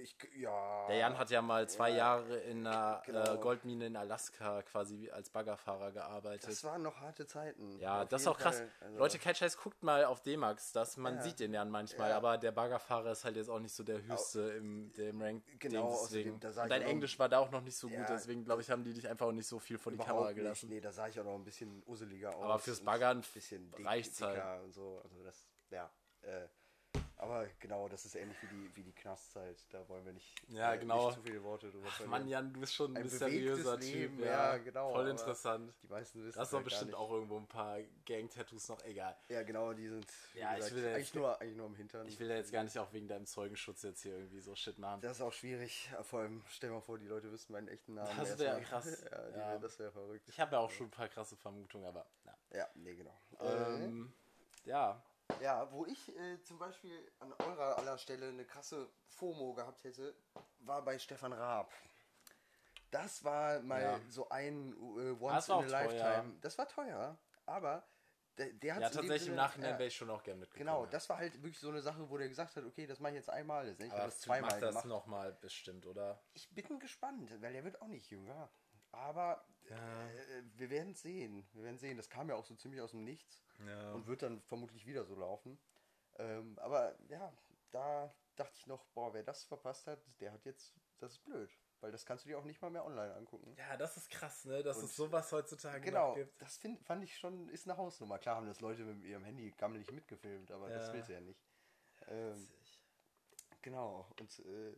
[0.03, 0.87] Ich, ja.
[0.87, 3.35] Der Jan hat ja mal zwei Ja, Jahre in einer genau.
[3.35, 6.49] äh, Goldmine in Alaska quasi als Baggerfahrer gearbeitet.
[6.49, 7.79] Das waren noch harte Zeiten.
[7.79, 8.61] ja, Auf das ist auch krass.
[8.81, 11.21] Also, Leute, kein Scheiß, guckt mal auf D-Max, man Ja.
[11.21, 12.17] sieht den Jan manchmal, Ja.
[12.17, 15.43] aber der Baggerfahrer ist halt jetzt auch nicht so der höchste im dem Rank.
[15.59, 16.39] Genau, deswegen.
[16.51, 18.83] sag Und dein Englisch war da auch noch nicht so gut, deswegen glaube ich, haben
[18.83, 20.35] die dich einfach auch nicht so viel vor die Kamera nicht.
[20.35, 20.67] gelassen.
[20.69, 22.43] Nee, da sah ich auch noch ein bisschen useliger aus.
[22.43, 24.73] Aber fürs Baggern dick, reicht's halt.
[24.73, 24.99] so.
[25.01, 25.89] Also das, ja.
[26.21, 26.47] Äh,
[27.23, 29.57] aber genau, das ist ähnlich wie die, wie die Knastzeit.
[29.71, 31.07] Da wollen wir nicht, Ja, äh, genau.
[31.07, 32.11] nicht zu viele Worte drüber verlieren.
[32.11, 33.95] Mann, Jan, du bist schon ein, Ein mysteriöser bewegtes Typ.
[34.11, 35.73] Leben, ja, ja, genau, Voll interessant.
[35.83, 39.15] Die meisten wissen Da es doch halt bestimmt auch irgendwo ein paar Gang-Tattoos noch, egal.
[39.29, 40.05] Ja, genau, die sind
[40.35, 42.07] Ja, ich gesagt, will jetzt- eigentlich, nur, eigentlich nur am Hintern.
[42.07, 44.77] Ich will ja jetzt gar nicht auch wegen deinem Zeugenschutz jetzt hier irgendwie so Shit
[44.77, 45.01] machen.
[45.01, 45.89] Das ist auch schwierig.
[46.03, 48.09] Vor allem, stell mal vor, die Leute wüssten meinen echten Namen.
[48.17, 48.61] Das erst wär mal.
[48.61, 49.03] krass.
[49.11, 49.57] Ja, die, Ja.
[49.57, 50.27] das wäre verrückt.
[50.27, 52.37] Ich habe ja auch schon ein paar krasse Vermutungen, aber na.
[52.51, 53.17] Ja, nee, genau.
[53.39, 54.13] Ähm,
[54.65, 55.01] ja.
[55.41, 60.15] Ja, wo ich äh, zum Beispiel an eurer aller Stelle eine krasse FOMO gehabt hätte,
[60.59, 61.71] war bei Stefan Raab.
[62.91, 63.99] Das war mal Ja.
[64.09, 65.89] so ein äh, Das Once war in a teuer.
[65.89, 66.37] Lifetime.
[66.41, 67.87] Das war teuer, aber
[68.37, 70.65] der, der hat Ja, tatsächlich im Nachhinein wäre ich schon auch gern mitgekommen.
[70.67, 70.89] Genau, ja.
[70.91, 73.17] das war halt wirklich so eine Sache, wo der gesagt hat, okay, das mache ich
[73.17, 76.21] jetzt einmal, das, ich aber das zweimal macht das nochmal bestimmt, oder?
[76.33, 78.49] Ich bin gespannt, weil er wird auch nicht jünger.
[78.91, 80.07] Aber Ja.
[80.09, 81.47] äh, wir werden sehen.
[81.53, 81.97] Wir werden sehen.
[81.97, 83.91] Das kam ja auch so ziemlich aus dem Nichts Ja.
[83.93, 85.59] und wird dann vermutlich wieder so laufen.
[86.17, 87.33] Ähm, aber ja,
[87.71, 91.49] da dachte ich noch, boah, wer das verpasst hat, der hat jetzt, das ist blöd.
[91.81, 93.55] Weil das kannst du dir auch nicht mal mehr online angucken.
[93.57, 94.63] Ja, das ist krass, ne?
[94.63, 96.41] Dass Und- es sowas heutzutage Genau, gibt.
[96.41, 98.19] das find, fand ich schon, ist eine Hausnummer.
[98.19, 100.93] Klar haben das Leute mit ihrem Handy gammelig mitgefilmt, aber das Ja.
[100.93, 101.43] willst du ja nicht.
[102.07, 102.47] Ähm,
[103.61, 104.73] genau, und äh,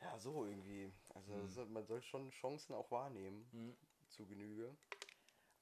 [0.00, 0.92] ja, so irgendwie.
[1.14, 1.48] Also Hm.
[1.48, 3.76] so, man soll schon Chancen auch wahrnehmen,
[4.10, 4.76] zu Genüge.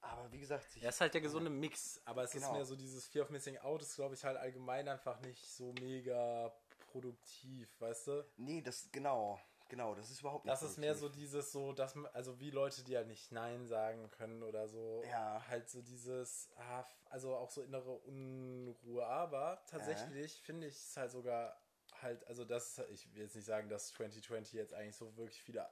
[0.01, 2.53] Aber wie gesagt, sich Ja, ist halt der gesunde Mix, aber es ist Genau.
[2.53, 5.73] mehr so dieses Fear of Missing Out ist, glaube ich, halt allgemein einfach nicht so
[5.73, 6.53] mega
[6.91, 8.25] produktiv, weißt du?
[8.37, 10.53] Nee, das genau, genau, das ist überhaupt nicht.
[10.53, 11.23] Das ist mehr so produktiv.
[11.23, 15.03] dieses so, dass man, also wie Leute, die halt nicht Nein sagen können oder so.
[15.05, 15.45] Ja.
[15.47, 19.05] Halt so dieses, ah, also auch so innere Unruhe.
[19.05, 21.59] Aber tatsächlich finde ich es halt sogar
[22.01, 25.67] halt, also das, ich will jetzt nicht sagen, dass 2020 jetzt eigentlich so wirklich viele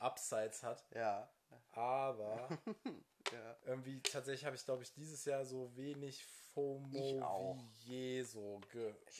[0.00, 1.28] Upsides hat, Ja,
[1.76, 2.48] aber
[3.32, 3.56] ja.
[3.66, 8.60] irgendwie tatsächlich habe ich, glaube ich, dieses Jahr so wenig FOMO wie je so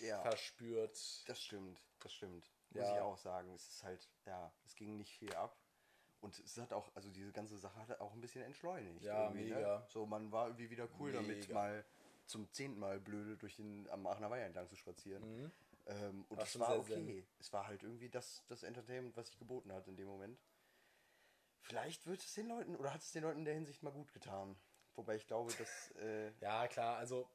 [0.00, 0.20] Ja.
[0.22, 0.96] verspürt.
[1.28, 2.50] Das stimmt, das stimmt.
[2.70, 2.94] Muss Ja.
[2.94, 3.54] ich auch sagen.
[3.54, 5.56] Es ist halt, ja, es ging nicht viel ab.
[6.20, 9.02] Und es hat auch, also diese ganze Sache hat auch ein bisschen entschleunigt.
[9.04, 9.78] Ja, irgendwie, mega.
[9.80, 9.84] Ne?
[9.88, 11.54] So, man war irgendwie wieder cool damit, Mega.
[11.54, 11.84] mal
[12.26, 15.22] zum zehnten Mal blöde durch den am Aachener Weiher entlang zu spazieren.
[15.42, 15.52] Mhm.
[15.86, 16.94] Ähm, und War es war okay.
[16.94, 17.26] zen.
[17.38, 20.40] Es war halt irgendwie das, das Entertainment, was sich geboten hat in dem Moment.
[21.68, 24.12] Vielleicht wird es den Leuten, oder hat es den Leuten in der Hinsicht mal gut
[24.12, 24.56] getan.
[24.94, 25.90] Wobei ich glaube, dass.
[25.96, 27.28] Äh, Ja, klar, also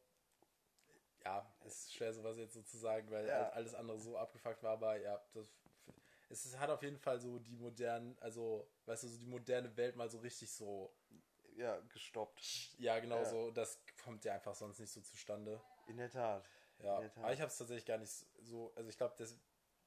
[1.24, 3.44] ja, es ist schwer sowas jetzt so zu sagen, weil Ja.
[3.44, 5.48] halt alles andere so abgefuckt war, aber ja, das
[6.30, 9.76] es ist, hat auf jeden Fall so die modernen, also weißt du, so die moderne
[9.76, 10.90] Welt mal so richtig so,
[11.58, 12.42] ja, gestoppt.
[12.80, 13.30] ja genau Ja.
[13.30, 15.62] so, das kommt ja einfach sonst nicht so zustande.
[15.88, 16.46] In der Tat.
[16.82, 17.24] Ja, In der Tat.
[17.24, 19.14] aber ich habe es tatsächlich gar nicht so, also ich glaube,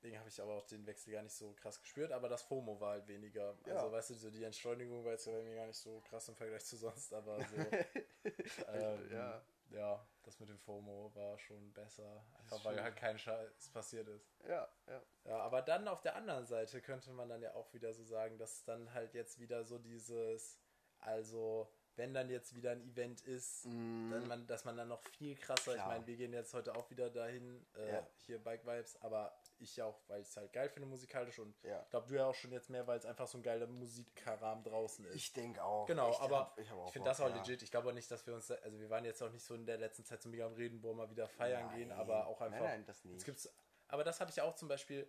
[0.04, 2.78] deswegen habe ich aber auch den Wechsel gar nicht so krass gespürt, aber das FOMO
[2.78, 3.56] war halt weniger.
[3.66, 3.76] Ja.
[3.76, 6.28] Also weißt du, so die Entschleunigung war jetzt ja bei mir gar nicht so krass
[6.28, 7.56] im Vergleich zu sonst, aber so,
[8.68, 9.42] ähm, ja.
[9.70, 14.30] ja, das mit dem FOMO war schon besser, einfach weil halt kein Scheiß passiert ist.
[14.46, 15.02] Ja, ja.
[15.24, 18.36] Ja, aber dann auf der anderen Seite könnte man dann ja auch wieder so sagen,
[18.36, 20.60] dass dann halt jetzt wieder so dieses,
[20.98, 25.36] also wenn dann jetzt wieder ein Event ist, dann man, dass man dann noch viel
[25.36, 25.82] krasser, ich Mhm.
[25.82, 25.88] Klar.
[25.88, 28.06] meine, wir gehen jetzt heute auch wieder dahin, äh, Ja.
[28.26, 31.54] hier Bike Vibes, aber ich ja auch, weil ich es halt geil finde musikalisch und
[31.62, 31.82] Ja.
[31.82, 34.64] ich glaube, du ja auch schon jetzt mehr, weil es einfach so ein geiler Musikkaram
[34.64, 35.14] draußen ist.
[35.14, 35.86] Ich denke auch.
[35.86, 37.36] Genau, ich aber hab- ich, ich finde das auch ja.
[37.36, 37.62] legit.
[37.62, 39.64] Ich glaube auch nicht, dass wir uns, also wir waren jetzt auch nicht so in
[39.64, 41.76] der letzten Zeit so mega am Reden, wo wir mal wieder feiern Nein.
[41.76, 42.58] gehen, aber auch einfach.
[42.58, 43.14] Nein, nein, das nicht.
[43.14, 43.48] Jetzt gibt's,
[43.86, 45.08] aber das habe ich auch zum Beispiel,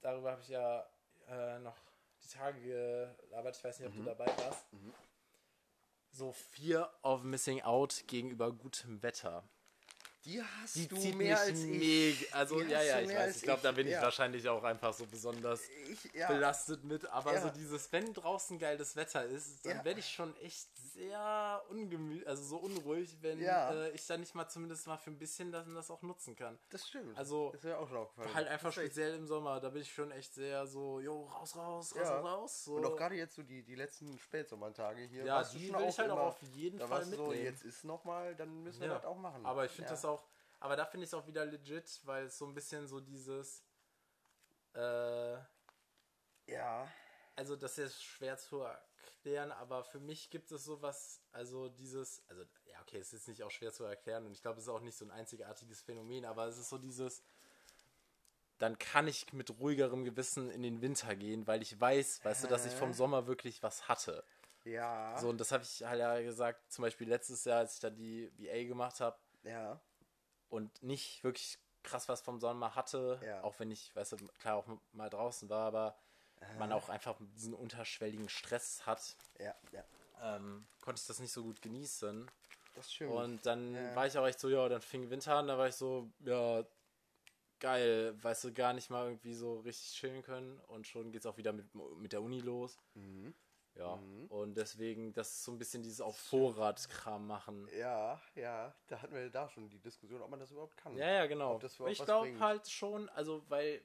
[0.00, 0.88] darüber habe ich ja
[1.26, 1.76] äh, noch
[2.24, 3.98] die Tage gelabert, ich weiß nicht, ob Mhm.
[3.98, 4.64] du dabei warst.
[6.18, 9.44] So Fear of Missing Out gegenüber gutem Wetter.
[10.24, 12.34] Die hast Die du mehr als ich.
[12.34, 13.36] Also, ja, ja, ich weiß.
[13.36, 14.02] Ich glaube, da bin ich ja.
[14.02, 16.26] wahrscheinlich auch einfach so besonders Ich, ja.
[16.28, 17.42] belastet mit, aber Ja.
[17.42, 22.42] so dieses, wenn draußen geiles Wetter ist, dann werde ich schon echt sehr ungemütlich, also
[22.42, 25.90] so unruhig, wenn äh, ich dann nicht mal zumindest mal für ein bisschen das, das
[25.90, 26.58] auch nutzen kann.
[26.70, 27.16] Das stimmt.
[27.16, 28.34] Also, das auch schon aufgefallen.
[28.34, 31.94] Halt einfach speziell im Sommer, da bin ich schon echt sehr so, jo, raus, raus,
[31.96, 32.64] raus, raus.
[32.64, 32.74] So.
[32.74, 35.24] Und auch gerade jetzt so die, die letzten Spätsommertage hier.
[35.24, 37.44] Ja, die will ich halt auch immer- auf jeden Fall du so, mitnehmen.
[37.44, 39.46] jetzt ist nochmal, dann müssen wir das auch machen.
[39.46, 40.17] Aber ich finde das auch,
[40.60, 43.64] aber da finde ich es auch wieder legit, weil es so ein bisschen so dieses,
[44.74, 45.38] äh,
[46.46, 46.88] Ja,
[47.36, 52.42] also das ist schwer zu erklären, aber für mich gibt es sowas, also dieses, also
[52.64, 54.80] ja, okay, es ist nicht auch schwer zu erklären und ich glaube, es ist auch
[54.80, 57.22] nicht so ein einzigartiges Phänomen, aber es ist so dieses,
[58.58, 62.48] dann kann ich mit ruhigerem Gewissen in den Winter gehen, weil ich weiß, weißt du,
[62.48, 64.24] dass ich vom Sommer wirklich was hatte.
[64.64, 67.80] ja, So, und das habe ich halt ja gesagt, zum Beispiel letztes Jahr, als ich
[67.80, 69.80] da die VA gemacht habe ja,
[70.48, 73.42] und nicht wirklich krass was vom Sommer hatte, Ja.
[73.42, 75.98] auch wenn ich, weißt du, klar auch mal draußen war, aber
[76.58, 79.84] man auch einfach diesen unterschwelligen Stress hat, ja, ja.
[80.20, 82.28] ähm, konnte ich das nicht so gut genießen.
[82.74, 83.12] Das stimmt.
[83.12, 83.96] Und dann Ja.
[83.96, 86.64] war ich auch echt so, ja, dann fing Winter an, da war ich so, ja,
[87.60, 91.36] geil, weißt du, gar nicht mal irgendwie so richtig chillen können und schon geht's auch
[91.36, 92.78] wieder mit, mit der Uni los.
[92.94, 93.34] Mhm.
[93.78, 93.98] Ja,
[94.30, 97.68] und deswegen, das ist so ein bisschen dieses auf Vorrat-Kram machen.
[97.78, 100.96] ja, ja, da hatten wir da schon die Diskussion, ob man das überhaupt kann.
[100.96, 101.58] Ja, ja, genau.
[101.58, 103.80] Das ich glaube halt schon, also weil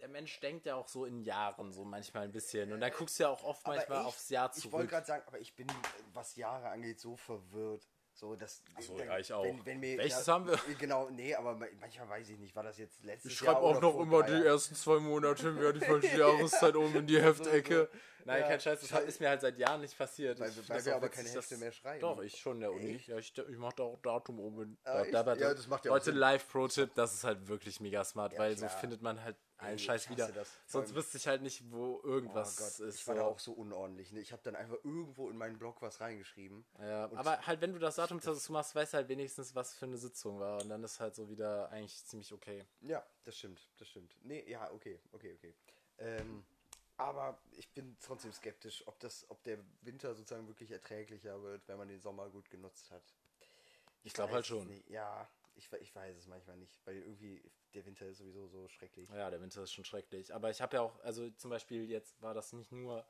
[0.00, 2.72] der Mensch denkt ja auch so in Jahren so manchmal ein bisschen.
[2.72, 4.90] Und dann guckst du ja auch oft Aber manchmal ich- aufs Jahr Ich wollte zurück.
[4.90, 5.66] gerade sagen, aber ich bin,
[6.12, 7.86] was Jahre angeht, so verwirrt.
[8.16, 9.42] So, dass, so, ja, ich auch.
[9.42, 10.56] Wenn, wenn mir, Welches ja, haben wir?
[10.78, 13.66] Genau, nee, aber ma- manchmal weiß ich nicht, war das jetzt letztes Ich Jahr schreibe
[13.66, 17.88] auch noch immer die ersten zwei Monate während die falsche Jahreszeit oben in die Heftecke.
[18.24, 18.48] Nein, Ja.
[18.48, 20.38] kein Scheiß, das ist mir halt seit Jahren nicht passiert.
[20.40, 22.00] Weil weil das wir aber keine Hefte mehr schreiben.
[22.00, 23.00] Doch, ich schon der Uni.
[23.06, 24.78] Ja, ich, ich mache da auch Datum oben.
[24.84, 25.12] Ah, echt?
[25.12, 25.22] Ja,
[25.54, 26.10] das macht ja Leute.
[26.10, 28.78] Live-Pro-Tipp, das ist halt wirklich mega smart, Ja, weil so klar.
[28.80, 30.28] findet man halt einen Ey, Scheiß wieder.
[30.32, 30.48] das.
[30.66, 33.00] Sonst wüsste ich halt nicht, wo Oh irgendwas Gott, ist.
[33.00, 33.20] ich war so.
[33.20, 34.10] da auch so unordentlich.
[34.12, 34.20] Ne?
[34.20, 36.64] Ich habe dann einfach irgendwo in meinen Blog was reingeschrieben.
[36.80, 39.86] Ja, aber halt, wenn du das Datum dazu machst, weißt du halt wenigstens, was für
[39.86, 40.60] eine Sitzung war.
[40.60, 42.64] Und dann ist halt so wieder eigentlich ziemlich okay.
[42.80, 44.16] Ja, das stimmt, das stimmt.
[44.22, 45.54] Nee, ja, okay, okay, okay.
[45.98, 46.44] Ähm,
[46.96, 51.78] aber ich bin trotzdem skeptisch, ob das, ob der Winter sozusagen wirklich erträglicher wird, wenn
[51.78, 53.02] man den Sommer gut genutzt hat.
[54.02, 54.68] Ich glaube weiß halt schon.
[54.68, 54.88] Nicht.
[54.90, 57.42] Ja, ich, ich weiß es manchmal nicht, weil irgendwie
[57.74, 59.08] der Winter ist sowieso so schrecklich.
[59.10, 60.34] Ja, der Winter ist schon schrecklich.
[60.34, 63.06] Aber ich habe ja auch, also zum Beispiel jetzt war das nicht nur,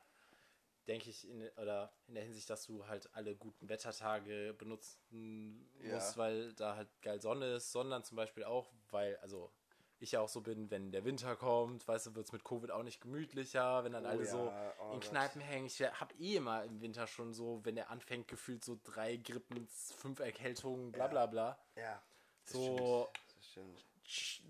[0.87, 5.93] denke ich, in, oder in der Hinsicht, dass du halt alle guten Wettertage benutzen Ja.
[5.93, 9.51] musst, weil da halt geil Sonne ist, sondern zum Beispiel auch, weil, also
[9.99, 12.71] ich ja auch so bin, wenn der Winter kommt, weißt du, wird es mit Covid
[12.71, 15.09] auch nicht gemütlicher, wenn dann Oh alle so ja, oh in Gott.
[15.09, 15.65] Kneipen hängen.
[15.67, 19.67] Ich habe eh immer im Winter schon so, wenn der anfängt, gefühlt so drei Grippen,
[19.67, 21.07] fünf Erkältungen, bla Ja.
[21.09, 21.57] bla bla.
[21.75, 22.01] Ja,
[22.43, 23.09] das So-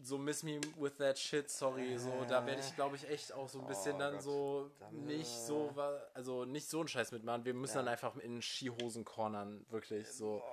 [0.03, 3.47] so miss me with that shit, sorry, so, da werde ich, glaube ich, echt auch
[3.47, 4.23] so ein bisschen Oh dann Gott.
[4.23, 5.73] so Dann, nicht äh, so,
[6.13, 7.45] also nicht so einen Scheiß mitmachen.
[7.45, 7.83] Wir müssen Ja.
[7.83, 10.43] dann einfach in Skihosen cornern, wirklich so.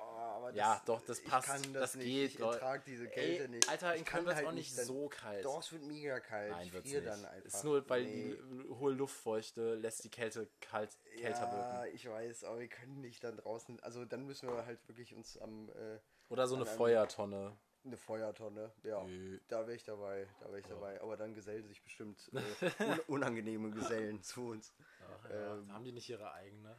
[0.53, 2.07] Aber Ja, doch, das ich passt, kann das nicht.
[2.07, 3.69] geht, Ich ertrage diese Kälte Ey, nicht.
[3.69, 5.45] Alter, in Ich Köln wird es halt auch nicht so kalt.
[5.45, 6.51] Doch, es wird mega kalt.
[6.51, 7.47] Nein, ich wird's friere dann einfach.
[7.47, 8.37] Ist nur, weil Nee.
[8.37, 11.95] die hohe Luftfeuchte lässt die Kälte kalt, kälter ja, wirken.
[11.97, 13.81] ich weiß, aber wir können nicht dann draußen.
[13.81, 15.69] Also dann müssen wir halt wirklich uns am.
[15.71, 17.57] Äh, Oder so eine Feuertonne.
[17.85, 19.03] Eine Feuertonne, ja.
[19.03, 19.41] Nö.
[19.49, 21.01] Da wäre ich dabei, da wäre ich dabei.
[21.01, 22.41] Aber dann gesellen sich bestimmt äh,
[22.85, 24.73] un unangenehme Gesellen zu uns.
[25.05, 25.57] Ach, ja.
[25.57, 26.77] Ähm, Haben die nicht ihre eigene?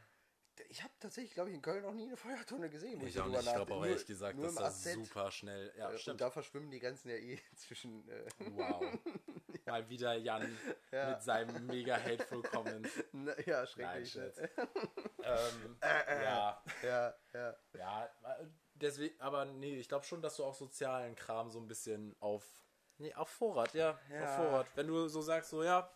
[0.68, 3.00] Ich habe tatsächlich, glaube ich, in Köln noch nie eine Feuertonne gesehen.
[3.00, 3.40] wo Ich so auch nicht.
[3.46, 5.72] Ich glaube auch ehrlich gesagt, nur dass das super schnell.
[5.76, 6.14] Ja, Äh, stimmt.
[6.14, 8.08] Und da verschwimmen die Grenzen ja eh zwischen.
[8.08, 8.82] Äh, Wow.
[9.66, 10.56] Mal wieder Jan
[10.92, 11.10] Ja.
[11.10, 12.86] mit seinem mega hateful Comment.
[13.12, 14.12] na, ja, Nein, schrecklich.
[14.12, 14.36] Scherz.
[14.36, 14.50] ne?
[15.24, 17.56] ähm, Äh, ja, ja, ja.
[17.72, 18.10] ja,
[18.74, 22.44] deswegen, aber nee, ich glaube schon, dass du auch sozialen Kram so ein bisschen auf,
[22.98, 24.24] nee, auf Vorrat, ja, Ja.
[24.24, 24.66] auf Vorrat.
[24.74, 25.90] Wenn du so sagst, so, ja,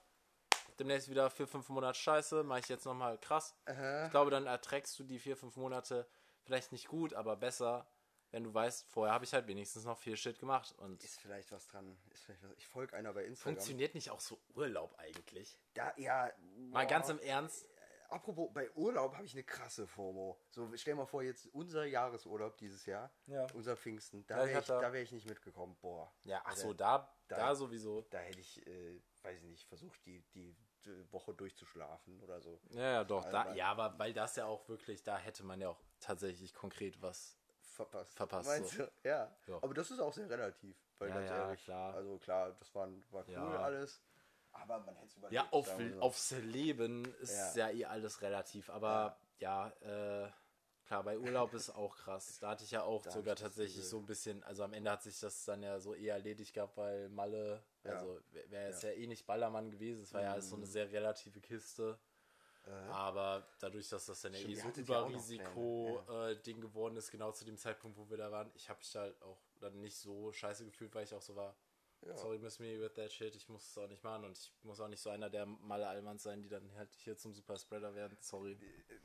[0.79, 3.55] demnächst wieder vier, fünf Monate Scheiße, mache ich jetzt nochmal krass.
[3.67, 4.07] Aha.
[4.07, 6.07] Ich glaube, dann erträgst du die vier, fünf Monate
[6.43, 7.87] vielleicht nicht gut, aber besser,
[8.31, 11.51] wenn du weißt, vorher habe ich halt wenigstens noch viel Shit gemacht und Ist vielleicht
[11.53, 11.99] was dran.
[12.11, 12.53] Ist vielleicht was.
[12.59, 13.55] Ich folge einer bei Instagram.
[13.55, 15.59] funktioniert nicht auch so Urlaub eigentlich?
[15.75, 16.31] Da, ja.
[16.57, 16.89] Mal boah.
[16.91, 17.69] ganz im Ernst,
[18.11, 20.41] Apropos, bei Urlaub habe ich eine krasse FOMO.
[20.49, 23.47] So, stell mal vor, jetzt unser Jahresurlaub dieses Jahr, Ja.
[23.53, 25.77] unser Pfingsten, da wäre ich, da- da wär ich nicht mitgekommen.
[25.83, 26.11] Boah.
[26.25, 28.01] Ja, ach so, da, da, da- sowieso.
[28.09, 30.57] Da hätte ich, äh, weiß ich nicht, versucht, die, die
[31.11, 32.61] Woche durchzuschlafen oder so.
[32.71, 33.25] Ja, ja, doch.
[33.25, 36.55] Also Da, ja, aber weil das ja auch wirklich, da hätte man ja auch tatsächlich
[36.55, 37.37] konkret was.
[37.61, 38.17] Verpasst.
[38.17, 38.85] Verpasst, Meinst so.
[38.85, 38.93] du?
[39.05, 39.31] Ja.
[39.47, 39.57] Ja.
[39.63, 40.77] Aber das ist auch sehr relativ.
[40.99, 41.95] Weil Ja, ganz ja, ehrlich, klar.
[41.95, 43.61] also klar, das war, war cool Ja.
[43.63, 44.03] alles.
[44.53, 45.35] Aber man hätte es überlebt.
[45.35, 46.01] Ja, auf, so.
[46.01, 47.71] aufs Leben ist ja.
[47.71, 48.71] eh alles relativ.
[48.71, 50.29] Aber ja, äh,
[50.87, 52.39] klar, bei Urlaub ist auch krass.
[52.41, 55.03] Da hatte ich ja auch Da sogar tatsächlich so ein bisschen, also am Ende hat
[55.03, 57.63] sich das dann ja so eher erledigt gehabt, weil Malle.
[57.85, 58.91] Also wäre es ja.
[58.91, 60.03] eh nicht Ballermann gewesen.
[60.03, 60.71] Es war ja alles so eine Mhm.
[60.71, 61.99] sehr relative Kiste.
[62.67, 66.97] Äh, Aber dadurch, dass das dann ja Stimmt, eh ihr so hattet ja Überrisiko-Ding geworden
[66.97, 69.81] ist, genau zu dem Zeitpunkt, wo wir da waren, ich habe mich halt auch dann
[69.81, 71.57] nicht so scheiße gefühlt, weil ich auch so war,
[72.07, 72.17] ja.
[72.17, 74.81] sorry, miss me with that shit, ich muss es auch nicht machen und ich muss
[74.81, 78.17] auch nicht so einer der Malle Allmanns sein, die dann halt hier zum Superspreader werden,
[78.21, 78.59] sorry.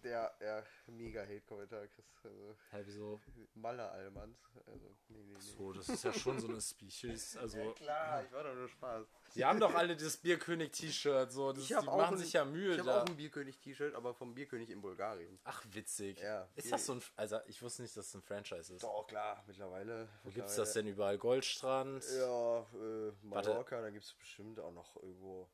[0.03, 2.06] Der, der mega Hate-Kommentar, Chris.
[2.23, 3.21] Also, Hä, wieso?
[3.53, 4.38] Malle Allmanns.
[4.65, 5.39] Also, nee, nee, nee.
[5.39, 7.58] So, das ist ja schon so eine Species, also...
[7.58, 9.08] Ja, klar, ich war doch nur Spaß.
[9.35, 12.79] Die haben doch alle das Bierkönig-T-Shirt, so, das, die machen ein, sich ja Mühe Ich
[12.79, 15.39] habe auch ein Bierkönig-T-Shirt, aber vom Bierkönig in Bulgarien.
[15.43, 16.19] Ach, witzig.
[16.19, 17.01] Ja, ist das so ein...
[17.15, 18.83] Also, ich wusste nicht, dass es ein Franchise ist.
[18.83, 20.07] Doch, klar, mittlerweile.
[20.23, 21.17] Wo gibt's das denn überall?
[21.17, 22.03] Goldstrand?
[22.17, 23.49] Ja, äh, Warte.
[23.49, 25.49] Mallorca, da gibt es bestimmt auch noch irgendwo,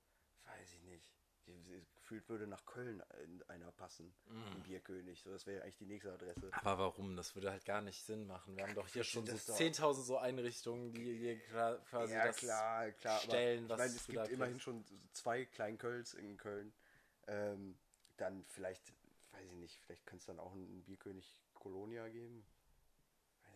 [0.46, 1.14] weiß ich nicht.
[2.10, 4.12] Gefühlt würde nach Köln in einer passen.
[4.32, 5.22] Ein Bierkönig.
[5.22, 6.50] So, das wäre eigentlich die nächste Adresse.
[6.64, 7.16] Aber warum?
[7.16, 8.58] Das würde halt gar nicht Sinn machen.
[8.58, 11.40] Wir haben doch hier schon so das doch- 10.000 so Einrichtungen, die hier
[11.86, 13.20] quasi ja, das klar, klar.
[13.20, 14.64] stellen, aber was ich meine, es gibt immerhin kriegst.
[14.64, 16.74] schon zwei Kleinkölns in Köln.
[17.28, 17.78] Ähm,
[18.18, 18.92] dann vielleicht,
[19.34, 22.44] weiß ich nicht, vielleicht könnte es dann auch einen Bierkönig Kolonia geben.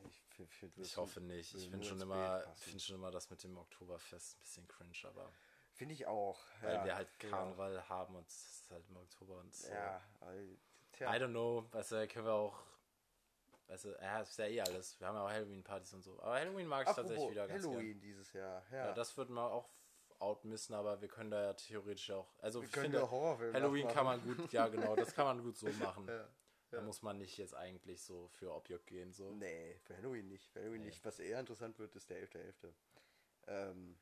[0.03, 1.55] Nicht, find- find- Ich hoffe nicht.
[1.55, 5.31] Ich finde schon immer, finde schon immer das mit dem Oktoberfest ein bisschen cringe, aber
[5.73, 6.39] Finde ich auch.
[6.61, 7.37] weil ja, wir halt genau.
[7.37, 9.69] Karneval haben und es ist halt im Oktober und so.
[9.71, 10.01] Ja,
[10.91, 11.13] tja.
[11.15, 12.59] I don't know, weißt du, können wir auch,
[13.67, 14.99] weißt du, ja, es ist ja eh alles.
[14.99, 16.21] Wir haben ja auch Halloween-Partys und so.
[16.21, 18.01] Aber Halloween mag ich Apropos tatsächlich wieder ganz Halloween gerne.
[18.01, 18.63] dieses Jahr.
[18.71, 18.77] Ja.
[18.87, 19.69] Ja, das würden wir auch
[20.19, 23.09] outmissen, aber wir können da ja theoretisch auch, also wir ich können finde, ja
[23.53, 26.07] Halloween kann man gut, ja genau, das kann man gut so machen.
[26.07, 26.27] Ja.
[26.69, 26.83] Da Ja.
[26.83, 29.11] muss man nicht jetzt eigentlich so für Objekt gehen.
[29.11, 29.31] So.
[29.31, 30.49] Nee, für Halloween nicht.
[30.51, 30.87] Für Halloween Nee.
[30.87, 31.03] nicht.
[31.05, 32.73] Was eher interessant wird, ist der 11.11.
[33.47, 33.97] Ähm,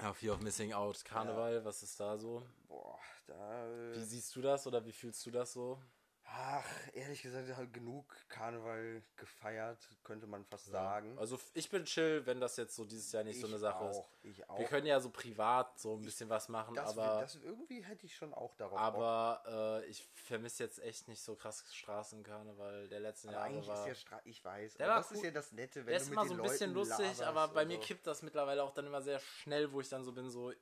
[0.00, 2.42] Ja, Fear of Missing Out, Karneval, was ist da so?
[2.68, 3.66] boah, da.
[3.94, 5.80] Wie siehst du das oder wie fühlst du das so?
[6.28, 11.16] Ach, ehrlich gesagt, halt genug Karneval gefeiert, könnte man fast sagen.
[11.18, 13.78] Also ich bin chill, wenn das jetzt so dieses Jahr nicht so Ich eine Sache
[13.78, 14.24] auch, ist.
[14.24, 14.58] Ich auch.
[14.58, 18.06] Wir können ja so privat so ein bisschen was machen, das, aber, das irgendwie hätte
[18.06, 23.00] ich schon auch darauf aber äh, ich vermisse jetzt echt nicht so krass Straßenkarneval der
[23.00, 23.80] letzten Aber Jahre eigentlich war.
[23.80, 24.74] ist ja Stra ich weiß.
[24.74, 25.16] Der aber war das cool.
[25.18, 27.24] ist ja das Nette, wenn Der du ist mit immer so ein bisschen Leuten lustig,
[27.24, 27.82] aber bei mir so.
[27.82, 30.52] kippt das mittlerweile auch dann immer sehr schnell, wo ich dann so bin, so,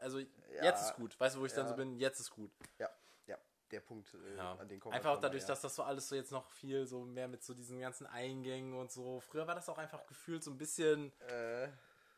[0.00, 0.26] also Ja,
[0.64, 1.18] jetzt ist gut.
[1.18, 1.70] Weißt du, wo ich dann ja.
[1.70, 2.50] so bin, jetzt ist gut.
[2.78, 2.90] Ja, ja,
[3.74, 4.54] der Punkt, äh, Ja.
[4.54, 5.48] an den wir Einfach dadurch, ja.
[5.48, 8.74] dass das so alles so jetzt noch viel so mehr mit so diesen ganzen Eingängen
[8.74, 9.20] und so.
[9.20, 11.68] Früher war das auch einfach gefühlt so ein bisschen Äh,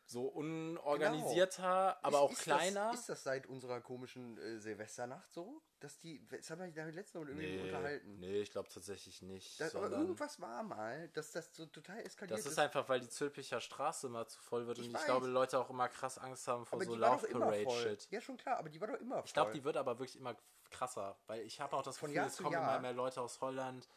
[0.08, 2.90] so unorganisierter, aber Ist- auch ist kleiner.
[2.92, 5.60] Das, ist das seit unserer komischen äh, Silvesternacht so?
[5.80, 8.18] Dass die, das haben wir da letztes Mal irgendwie nee, unterhalten.
[8.20, 9.60] nee, ich glaube tatsächlich nicht.
[9.60, 13.08] Da, aber irgendwas war mal, dass das so total eskaliert das ist einfach, weil die
[13.08, 15.00] Zülpicher Straße immer zu voll wird Ich und weiß.
[15.02, 17.64] ich glaube, Leute auch immer krass Angst haben vor aber so Love immer voll.
[17.64, 18.08] Parade-Shit.
[18.10, 19.24] Ja, schon klar, aber die war doch immer voll.
[19.26, 20.34] Ich glaube, die wird aber wirklich immer
[20.70, 22.70] krasser, weil ich habe auch das Von Gefühl, es kommen Jahr.
[22.72, 23.88] immer mehr Leute aus Holland,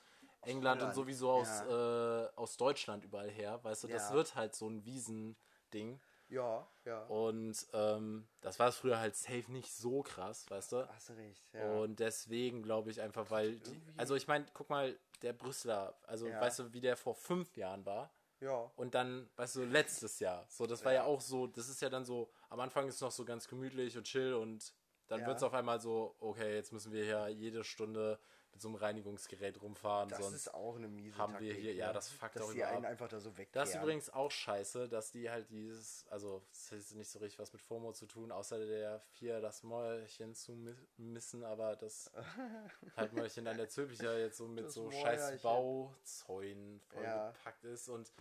[0.41, 3.63] England und Holland, sowieso aus, äh, aus Deutschland überall her.
[3.63, 4.15] Weißt du, das Ja.
[4.15, 5.99] wird halt so ein Wiesending.
[6.29, 7.05] Ja, ja.
[7.05, 10.87] Und ähm, das war früher halt safe nicht so krass, weißt du?
[10.89, 11.65] Hast du recht, ja.
[11.65, 16.27] Und deswegen glaube ich einfach, weil, die, also ich meine, guck mal, der Brüsseler, also
[16.27, 16.39] Ja.
[16.39, 18.71] weißt du, wie der vor fünf Jahren war ja.
[18.75, 20.45] und dann, weißt du, letztes Jahr.
[20.49, 20.99] So, das war ja.
[21.01, 21.05] Ja.
[21.05, 23.97] auch so, das ist ja dann so, am Anfang ist es noch so ganz gemütlich
[23.97, 24.71] und chill und
[25.09, 25.27] dann Ja.
[25.27, 28.17] wird es auf einmal so, okay, jetzt müssen wir hier jede Stunde
[28.51, 30.09] mit so einem Reinigungsgerät rumfahren.
[30.09, 31.93] Das sonst ist auch eine miese haben wir Taktik, hier, ja, ne?
[31.93, 32.91] das fuckt Dass auch die einen ab.
[32.91, 33.49] einfach da so weg.
[33.51, 37.37] Das ist übrigens auch scheiße, dass die halt dieses, also das ist nicht so richtig
[37.37, 42.11] was mit FOMO zu tun, außer der vier das Mäulchen zu mi- missen, aber das
[42.97, 45.01] halt Mäulchen an der Zülpicher jetzt so mit Das so Mäuerchen.
[45.05, 47.21] scheiß Bauzäunen Ja.
[47.33, 48.11] vollgepackt ist und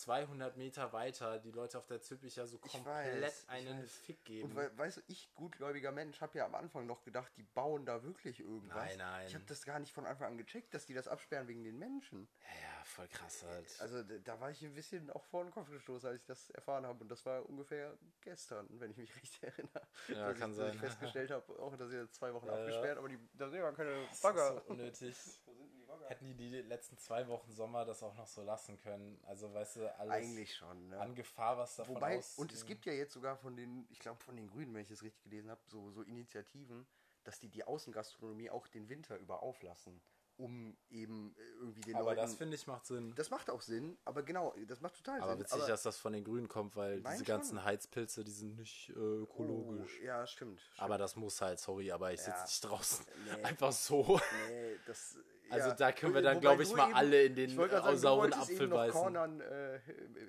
[0.00, 3.98] 200 Meter weiter die Leute auf der Zülpicher so Ich komplett weiß, einen weiß.
[3.98, 4.50] Fick geben.
[4.50, 7.84] Und weil, weißt du, ich, gutgläubiger Mensch, habe ja am Anfang noch gedacht, die bauen
[7.84, 8.76] da wirklich irgendwas.
[8.76, 9.26] Nein, nein.
[9.26, 11.78] Ich habe das gar nicht von Anfang an gecheckt, dass die das absperren wegen den
[11.78, 12.28] Menschen.
[12.40, 13.80] ja, ja, voll krass halt.
[13.80, 16.86] Also da war ich ein bisschen auch vor den Kopf gestoßen, als ich das erfahren
[16.86, 17.00] habe.
[17.00, 19.86] Und das war ungefähr gestern, wenn ich mich richtig erinnere.
[20.08, 20.74] Ja, dass kann ich, dass sein.
[20.74, 23.72] ich festgestellt habe, auch dass ihr zwei Wochen Ja, abgesperrt, aber die, da sind ja
[23.72, 24.54] keine Das ist Bagger.
[24.54, 25.16] so unnötig.
[25.44, 25.77] Wo sind Bagger?
[26.06, 29.20] Hätten die die letzten zwei Wochen Sommer das auch noch so lassen können.
[29.26, 30.98] Also, weißt du, alles Eigentlich schon, ne?
[31.00, 32.36] an Gefahr, was davon Wobei, aus.
[32.38, 34.90] und es gibt ja jetzt sogar von den, ich glaube von den Grünen, wenn ich
[34.90, 36.86] es richtig gelesen habe, so, so Initiativen,
[37.24, 40.00] dass die die Außengastronomie auch den Winter über auflassen,
[40.36, 42.20] um eben äh, irgendwie den Aber Leuten...
[42.22, 43.12] das finde ich macht Sinn.
[43.16, 45.40] das macht auch Sinn, aber genau, das macht total Aber Sinn.
[45.40, 47.24] witzig, dass das von den Grünen kommt, weil diese schon.
[47.26, 49.98] ganzen Heizpilze, die sind nicht äh, ökologisch.
[50.00, 50.60] Oh, ja, stimmt.
[50.60, 50.80] stimmt.
[50.80, 52.44] Aber das muss halt, sorry, aber ich sitze Ja.
[52.44, 53.04] nicht draußen.
[53.24, 53.42] Nee.
[53.44, 54.20] Einfach so.
[54.48, 55.16] Nee, das,
[55.50, 55.74] Also ja.
[55.74, 58.62] da können wir dann, wobei glaub ich, mal eben- alle in den, sagen, sauren Apfel
[58.62, 58.92] eben beißen.
[59.00, 59.76] cornern äh,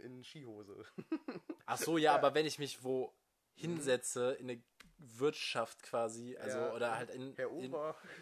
[0.03, 0.85] in Skihose.
[1.65, 3.13] Ach so, ja, aber wenn ich mich wo
[3.55, 4.61] hinsetze, in eine
[4.97, 7.73] Wirtschaft quasi, also Ja, oder halt in, in,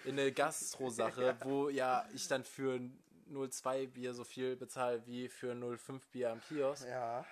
[0.05, 5.27] in eine Gastro-Sache, wo ja ich dann für ein 02 Bier so viel bezahle wie
[5.27, 7.25] für ein 05 Bier am Kiosk, Ja,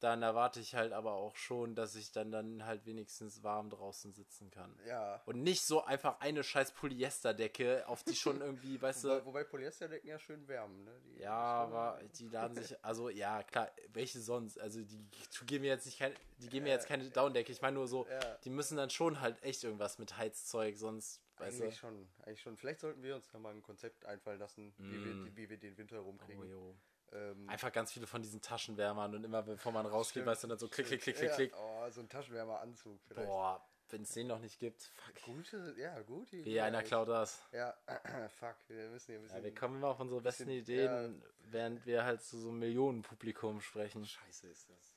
[0.00, 4.12] dann erwarte ich halt aber auch schon, dass ich dann, dann halt wenigstens warm draußen
[4.12, 4.74] sitzen kann.
[4.86, 5.22] ja.
[5.26, 9.26] Und nicht so einfach eine scheiß Polyesterdecke, auf die schon irgendwie, weißt Wobei, du.
[9.26, 10.92] wobei Polyesterdecken ja schön wärmen, ne?
[11.04, 14.58] Die, Ja, aber die laden sich, also ja, klar, welche sonst?
[14.58, 14.98] Also die
[15.46, 17.52] geben mir jetzt nicht keine, die geben mir jetzt keine Downdecke.
[17.52, 18.20] Ich meine nur so, Ja.
[18.44, 21.80] die müssen dann schon halt echt irgendwas mit Heizzeug, sonst, weißt Eigentlich du.
[21.80, 22.56] schon, eigentlich schon.
[22.56, 25.76] Vielleicht sollten wir uns da mal ein Konzept einfallen lassen, wie, wir, wie wir den
[25.76, 26.38] Winter rumkriegen.
[26.42, 26.46] Mm.
[26.48, 26.74] Oh, jo.
[27.12, 30.58] Ähm, Einfach ganz viele von diesen Taschenwärmern und immer bevor man rausgeht, weißt du, dann
[30.58, 31.54] so klick, klick, klick, klick, ja, klick.
[31.56, 33.28] Oh, so ein Taschenwärmeranzug vielleicht.
[33.28, 35.22] Boah, wenn es den noch nicht gibt, fuck.
[35.24, 36.44] Gute, ja, gute Idee.
[36.50, 37.42] Wie einer klaut das.
[37.52, 37.74] Ja,
[38.38, 39.38] fuck, wir müssen hier ein bisschen.
[39.38, 42.60] Ja, wir kommen immer auf unsere besten bisschen- Ideen, während wir halt zu so einem
[42.60, 44.06] Millionenpublikum sprechen.
[44.06, 44.96] Scheiße ist das.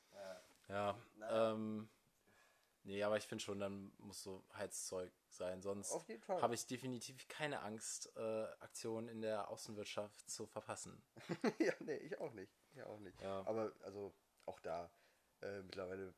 [0.70, 0.96] Ja,
[1.30, 1.90] ähm,
[2.84, 5.62] nee, aber ich finde schon, dann muss so Heizzeug sein.
[5.62, 5.94] Sonst
[6.30, 11.02] habe ich definitiv keine Angst, äh, Aktionen in der Außenwirtschaft zu verpassen.
[11.60, 12.52] ja, nee, ich auch nicht.
[12.74, 13.22] Ich auch nicht.
[13.22, 13.46] Ja.
[13.46, 14.14] Aber also
[14.46, 14.92] auch da
[15.42, 16.14] äh, mittlerweile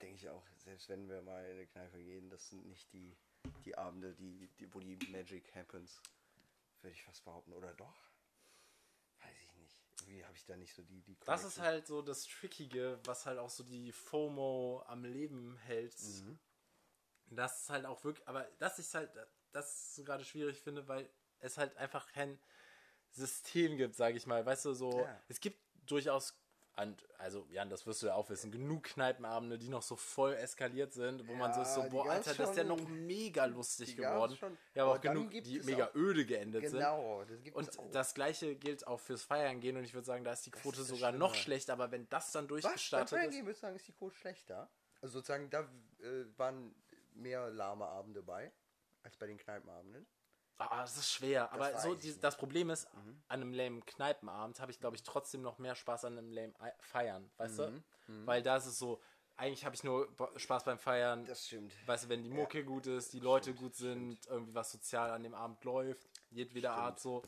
[0.00, 3.16] denke ich auch, selbst wenn wir mal in eine Kneipe gehen, das sind nicht die,
[3.64, 6.00] die Abende, die, die, wo die Magic happens,
[6.80, 7.52] würde ich fast behaupten.
[7.52, 8.10] Oder doch?
[9.20, 9.76] Weiß ich nicht.
[10.00, 13.26] Irgendwie habe ich da nicht so die, die Das ist halt so das Trickige, was
[13.26, 16.00] halt auch so die FOMO am Leben hält.
[16.02, 16.38] Mhm.
[17.30, 19.10] Das ist halt auch wirklich, aber das ist halt,
[19.52, 21.08] das ist so gerade schwierig finde, weil
[21.38, 22.38] es halt einfach kein
[23.10, 24.44] System gibt, sage ich mal.
[24.44, 25.20] Weißt du, so, Ja.
[25.28, 26.36] es gibt durchaus,
[27.18, 30.92] also Jan, das wirst du ja auch wissen, genug Kneipenabende, die noch so voll eskaliert
[30.92, 33.96] sind, wo man so ist so, Ja, boah, Alter, das ist ja noch mega lustig
[33.96, 34.36] geworden.
[34.36, 34.56] schon.
[34.74, 36.78] Ja, aber Aber auch genug, die mega auch- öde geendet sind.
[36.78, 37.90] Genau, das gibt Und es auch.
[37.90, 40.80] das gleiche gilt auch fürs Feiern gehen und ich würde sagen, da ist die Quote
[40.80, 41.42] ist sogar noch Schlimme.
[41.44, 42.48] schlechter, aber wenn das dann Was?
[42.48, 44.70] Beim durchgestartet Feiern gehen, würdest du sagen, ist die Quote schlechter?
[45.02, 45.60] Also sozusagen, da
[46.02, 46.74] äh, waren
[47.14, 48.52] mehr lahme Abende bei,
[49.02, 50.06] als bei den Kneipenabenden.
[50.58, 51.50] Ah, das ist schwer.
[51.52, 52.10] Aber weiß so die.
[52.12, 52.20] Mhm.
[52.20, 56.04] das Problem ist, an einem lame Kneipenabend habe ich, glaube ich, trotzdem noch mehr Spaß
[56.04, 57.82] an einem lame Ei- Feiern, weißt Mhm.
[58.06, 58.26] du?
[58.26, 59.00] Weil da ist es so,
[59.38, 61.24] eigentlich habe ich nur Spaß beim Feiern.
[61.24, 61.72] Das stimmt.
[61.86, 65.22] Weißt du, wenn die Mucke gut ist, die Leute gut sind, irgendwie was sozial an
[65.22, 67.22] dem Abend läuft, jedweder Art so.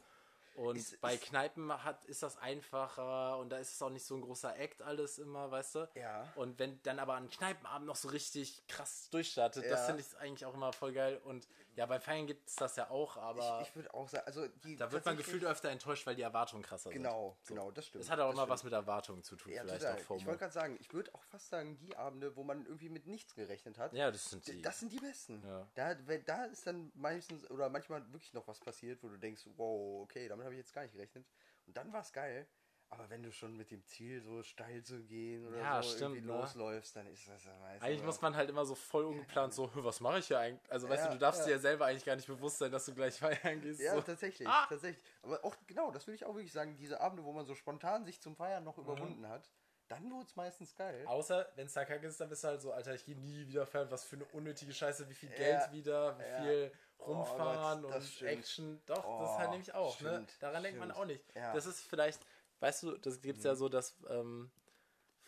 [0.55, 4.05] Und Ist- bei ist- Kneipen hat, ist das einfacher und da ist es auch nicht
[4.05, 5.89] so ein großer Act alles immer, weißt du?
[5.95, 6.31] Ja.
[6.37, 9.87] Und wenn dann aber ein Kneipenabend noch so richtig krass durchstartet, das Ja.
[9.87, 11.21] finde ich eigentlich auch immer voll geil.
[11.25, 14.25] Und ja, bei Feiern gibt es das ja auch, aber Ich, ich würde auch sagen,
[14.27, 14.77] also die.
[14.77, 17.57] da wird man gefühlt öfter enttäuscht, weil die Erwartungen krasser Genau, sind.
[17.57, 18.05] genau, das stimmt.
[18.05, 18.73] Es hat auch das immer was stimmt.
[18.73, 19.95] mit Erwartungen zu tun, Ja, vielleicht total.
[19.95, 20.27] auch Ich FOMO.
[20.27, 23.35] wollte gerade sagen, ich würde auch fast sagen, die Abende, wo man irgendwie mit nichts
[23.35, 24.61] gerechnet hat, Ja, das sind die.
[24.63, 25.43] das sind die besten.
[25.47, 25.69] Ja.
[25.75, 30.03] Da, da ist dann meistens oder manchmal wirklich noch was passiert, wo du denkst, wow,
[30.03, 31.27] okay, damit habe ich jetzt gar nicht gerechnet.
[31.67, 32.47] Und dann war es geil.
[32.93, 36.15] Aber wenn du schon mit dem Ziel, so steil zu gehen oder Ja, so stimmt,
[36.17, 36.33] irgendwie ne?
[36.37, 37.85] losläufst, dann ist das ja meistens.
[37.89, 40.71] Eigentlich muss man halt immer so voll ungeplant so, "Hö, was mache ich hier eigentlich?
[40.71, 41.47] Also weißt Ja, du, du darfst ja.
[41.47, 43.19] dir ja selber eigentlich gar nicht bewusst sein, dass du gleich
[43.55, 43.81] feiern gehst.
[43.81, 44.03] Ja, so.
[44.03, 44.67] tatsächlich, Ah!
[44.69, 45.03] tatsächlich.
[45.23, 48.05] Aber auch, genau, das würde ich auch wirklich sagen, diese Abende, wo man so spontan
[48.05, 48.67] sich zum Feiern Mhm.
[48.67, 49.51] noch überwunden hat,
[49.89, 51.05] dann wurde es meistens geil.
[51.07, 53.47] Außer, wenn es da kacke ist, dann bist du halt so, Alter, ich gehe nie
[53.49, 57.07] wieder feiern, was für eine unnötige Scheiße, wie viel Ja, Geld wieder, wie viel Oh
[57.07, 58.39] rumfahren Gott, das und stimmt.
[58.39, 58.81] Action.
[58.87, 60.11] Doch, das Oh, halt nämlich auch, ne?
[60.11, 60.97] stimmt, Daran denkt man stimmt.
[60.97, 61.25] auch nicht.
[61.35, 61.53] Mhm.
[61.53, 62.21] Das ist vielleicht,
[62.63, 64.51] weißt du, das gibt's ja so, dass ähm,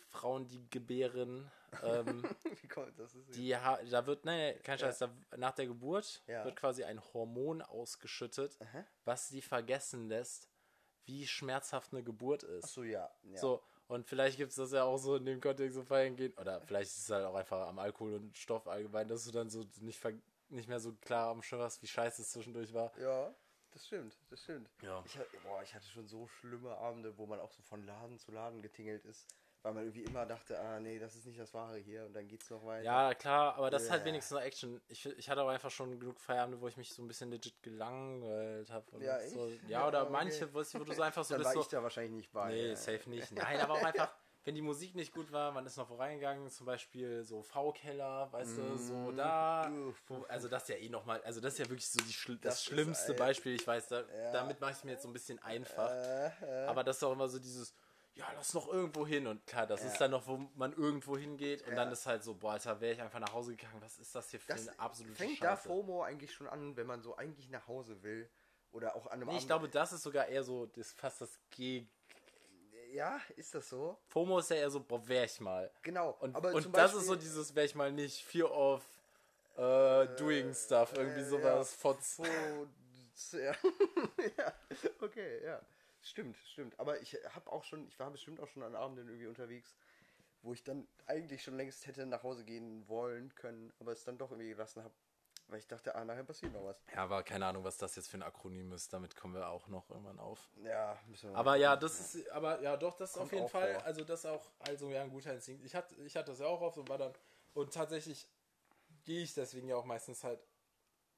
[0.09, 1.51] Frauen, die gebären,
[1.82, 2.22] ähm,
[2.62, 3.16] Wie kommt das?
[3.35, 6.45] Die ha da wird, nee, kein Scheiß, da, nach der Geburt Ja.
[6.45, 8.85] wird quasi ein Hormon ausgeschüttet, Aha.
[9.05, 10.49] was sie vergessen lässt,
[11.07, 12.64] wie schmerzhaft eine Geburt ist.
[12.64, 13.11] Achso, ja.
[13.24, 13.39] ja.
[13.39, 16.32] So, und vielleicht gibt es das ja auch so in dem Kontext so feiern gehen.
[16.35, 19.51] Oder vielleicht ist es halt auch einfach am Alkohol und Stoff allgemein, dass du dann
[19.51, 20.12] so nicht, ver
[20.49, 22.97] nicht mehr so klar am Schirm hast, wie scheiße es zwischendurch war.
[22.99, 23.35] Ja,
[23.74, 24.70] das stimmt, das stimmt.
[24.82, 25.02] Ja.
[25.04, 28.30] Ich, boah, ich hatte schon so schlimme Abende, wo man auch so von Laden zu
[28.30, 29.26] Laden getingelt ist,
[29.62, 32.28] weil man irgendwie immer dachte, ah nee, das ist nicht das Wahre hier und dann
[32.28, 32.84] geht's noch weiter.
[32.84, 34.80] Ja, klar, aber das ist halt wenigstens noch Action.
[34.86, 37.60] Ich, ich hatte aber einfach schon genug Feierabende, wo ich mich so ein bisschen legit
[37.62, 39.04] gelangweilt habe.
[39.04, 39.48] Ja, so.
[39.48, 40.12] Ja, ja, oder okay.
[40.12, 41.48] manche, wo wo du so einfach so dann bist.
[41.48, 42.50] war So, ich da wahrscheinlich nicht bei.
[42.50, 42.76] nee, ja.
[42.76, 43.32] safe nicht.
[43.32, 44.14] Nein, aber auch einfach,
[44.45, 48.30] wenn die Musik nicht gut war, man ist noch wo reingegangen, zum Beispiel so V-Keller,
[48.30, 49.70] weißt du, so da.
[49.70, 50.03] Uff.
[50.07, 52.55] Wo, also das ist ja eh nochmal, also das ist ja wirklich so die, Das
[52.57, 54.32] das, schlimmste ein- Beispiel, ich weiß, da, Ja.
[54.32, 55.90] damit mache ich es mir jetzt so ein bisschen einfach.
[55.90, 57.74] Äh, äh, Aber das ist auch immer so dieses,
[58.14, 59.26] ja, lass noch irgendwo hin.
[59.26, 59.88] Und klar, das Ja.
[59.88, 61.62] ist dann noch, wo man irgendwo hingeht.
[61.62, 61.76] Und Ja.
[61.76, 63.80] dann ist halt so, boah, Alter, wäre ich einfach nach Hause gegangen.
[63.80, 65.68] Was ist das hier für das eine absolute fängt da Scheiße?
[65.68, 68.30] FOMO eigentlich schon an, wenn man so eigentlich nach Hause will
[68.72, 71.38] oder auch an einem Nee, ich glaube, das ist sogar eher so, das fast das
[71.51, 71.88] Geg.
[72.95, 73.99] Ja, ist das so?
[74.07, 75.68] FOMO ist ja eher so, boah, wär ich mal.
[75.82, 76.11] Genau.
[76.20, 78.84] Und, aber und das Beispiel, ist so dieses, wär ich mal nicht, Fear of
[79.57, 81.72] äh, Doing Stuff, irgendwie äh, sowas.
[81.72, 82.14] ja, Fotz.
[82.14, 82.22] Fo-
[83.32, 83.53] ja.
[84.38, 84.55] ja,
[85.01, 85.61] okay, ja.
[86.03, 86.78] Stimmt, stimmt.
[86.78, 89.74] Aber ich habe auch schon, ich war bestimmt auch schon an Abenden irgendwie unterwegs,
[90.42, 94.18] wo ich dann eigentlich schon längst hätte nach Hause gehen wollen können, aber es dann
[94.18, 94.95] doch irgendwie gelassen habe,
[95.49, 96.82] weil ich dachte, ah, nachher passiert noch was.
[96.95, 98.92] Ja, aber keine Ahnung, was das jetzt für ein Akronym ist.
[98.92, 100.51] Damit kommen wir auch noch irgendwann auf.
[100.62, 103.49] Ja, müssen wir Aber ja, das ist, aber ja, doch, das ist Kommt auf jeden
[103.49, 103.84] Fall, vor.
[103.84, 105.64] also das auch, also ja, ein guter Instinkt.
[105.64, 107.12] Ich hatte, ich hatte das ja auch oft und war dann,
[107.53, 108.26] und tatsächlich
[109.05, 110.40] gehe ich deswegen ja auch meistens halt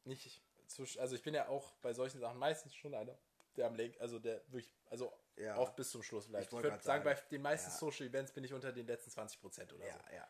[0.04, 3.16] nicht zwischen, also ich bin ja auch bei solchen Sachen meistens schon einer,
[3.56, 5.56] der am Lenk, also der wirklich, also Ja.
[5.56, 6.44] oft bis zum Schluss bleibt.
[6.44, 7.76] Ich Ich, würde sagen, sagen, bei den meisten ja.
[7.76, 9.90] Social Events bin ich unter den letzten 20 Prozent oder so.
[9.90, 10.28] ja, ja.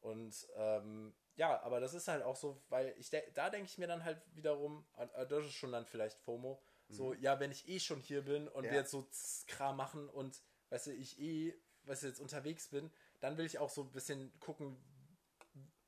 [0.00, 3.78] Und ähm, ja, aber das ist halt auch so, weil ich de da denke ich
[3.78, 7.68] mir dann halt wiederum, äh, das ist schon dann vielleicht FOMO, so, ja, wenn ich
[7.68, 8.64] eh schon hier bin und Mhm.
[8.66, 8.70] Ja.
[8.72, 9.08] wir jetzt so
[9.48, 13.58] Kram machen und, weißt du, ich eh, weißt du, jetzt unterwegs bin, dann will ich
[13.58, 14.76] auch so ein bisschen gucken,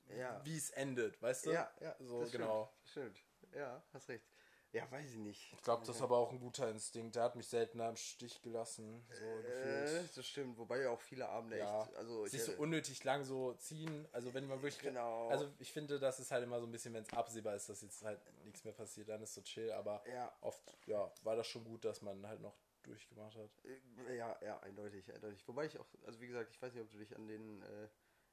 [0.06, 0.44] Ja.
[0.44, 1.52] wie es endet, weißt du?
[1.52, 2.72] Ja, ja, So, das genau.
[2.84, 3.54] Stimmt, stimmt.
[3.54, 4.24] Ja, hast recht.
[4.72, 5.52] Ja, weiß ich nicht.
[5.54, 7.16] Ich glaube, das ist aber auch ein guter Instinkt.
[7.16, 9.02] Der hat mich seltener im Stich gelassen.
[9.12, 10.16] So Äh, gefühlt.
[10.16, 13.24] das stimmt, wobei ja auch viele Abende Ja, echt, also ich sich so unnötig lang
[13.24, 14.06] so ziehen.
[14.12, 14.82] Also wenn man wirklich.
[14.82, 15.28] Genau.
[15.28, 17.80] Also ich finde, das ist halt immer so ein bisschen, wenn es absehbar ist, dass
[17.80, 19.72] jetzt halt nichts mehr passiert, dann ist so chill.
[19.72, 20.36] Aber Ja.
[20.42, 23.50] oft, ja, war das schon gut, dass man halt noch durchgemacht hat.
[23.64, 25.48] Äh, Ja, ja, eindeutig, eindeutig.
[25.48, 27.88] Wobei ich auch, also wie gesagt, ich weiß nicht, ob du dich an den, äh,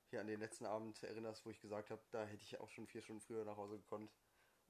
[0.09, 2.88] hier an den letzten Abend erinnerst, wo ich gesagt habe, da hätte ich auch schon
[2.88, 4.11] vier Stunden früher nach Hause gekonnt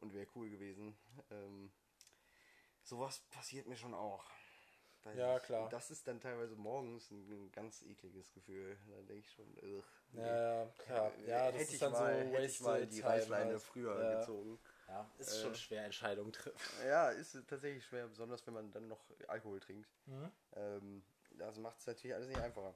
[0.02, 0.96] und wäre cool gewesen.
[1.32, 1.72] Ähm,
[2.84, 4.26] sowas passiert mir schon auch.
[5.04, 5.46] Weiß Ja, ich.
[5.46, 5.70] klar.
[5.70, 8.78] Das ist dann teilweise morgens ein, ganz ekliges Gefühl.
[8.90, 9.84] Da denke ich schon, ugh,
[10.14, 10.22] nee.
[10.22, 11.12] Ja, klar.
[11.20, 13.62] Äh, Ja, das hätte ist ich dann mal, so hätte ich mal die Reißleine halt.
[13.62, 14.20] früher Ja.
[14.20, 14.60] gezogen.
[14.88, 16.60] Ja, ist Äh, schon schwer, Entscheidungen treffen.
[16.86, 19.90] Ja, ist tatsächlich schwer, besonders wenn man dann noch Alkohol trinkt.
[20.08, 20.32] Mhm.
[20.56, 21.04] Ähm,
[21.38, 22.74] das macht es natürlich alles nicht einfacher.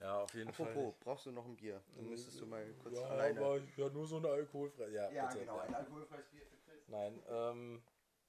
[0.00, 1.82] Ja, auf jeden Apropos, brauchst du noch ein Bier?
[1.96, 3.40] Dann müsstest du mal kurz ja, alleine.
[3.40, 4.90] aber ja, nur so eine alkoholfreie.
[4.90, 5.40] Ja, ja, bitte.
[5.40, 6.88] genau, ein alkoholfreies Bier für Chris.
[6.88, 7.82] Nein, ähm,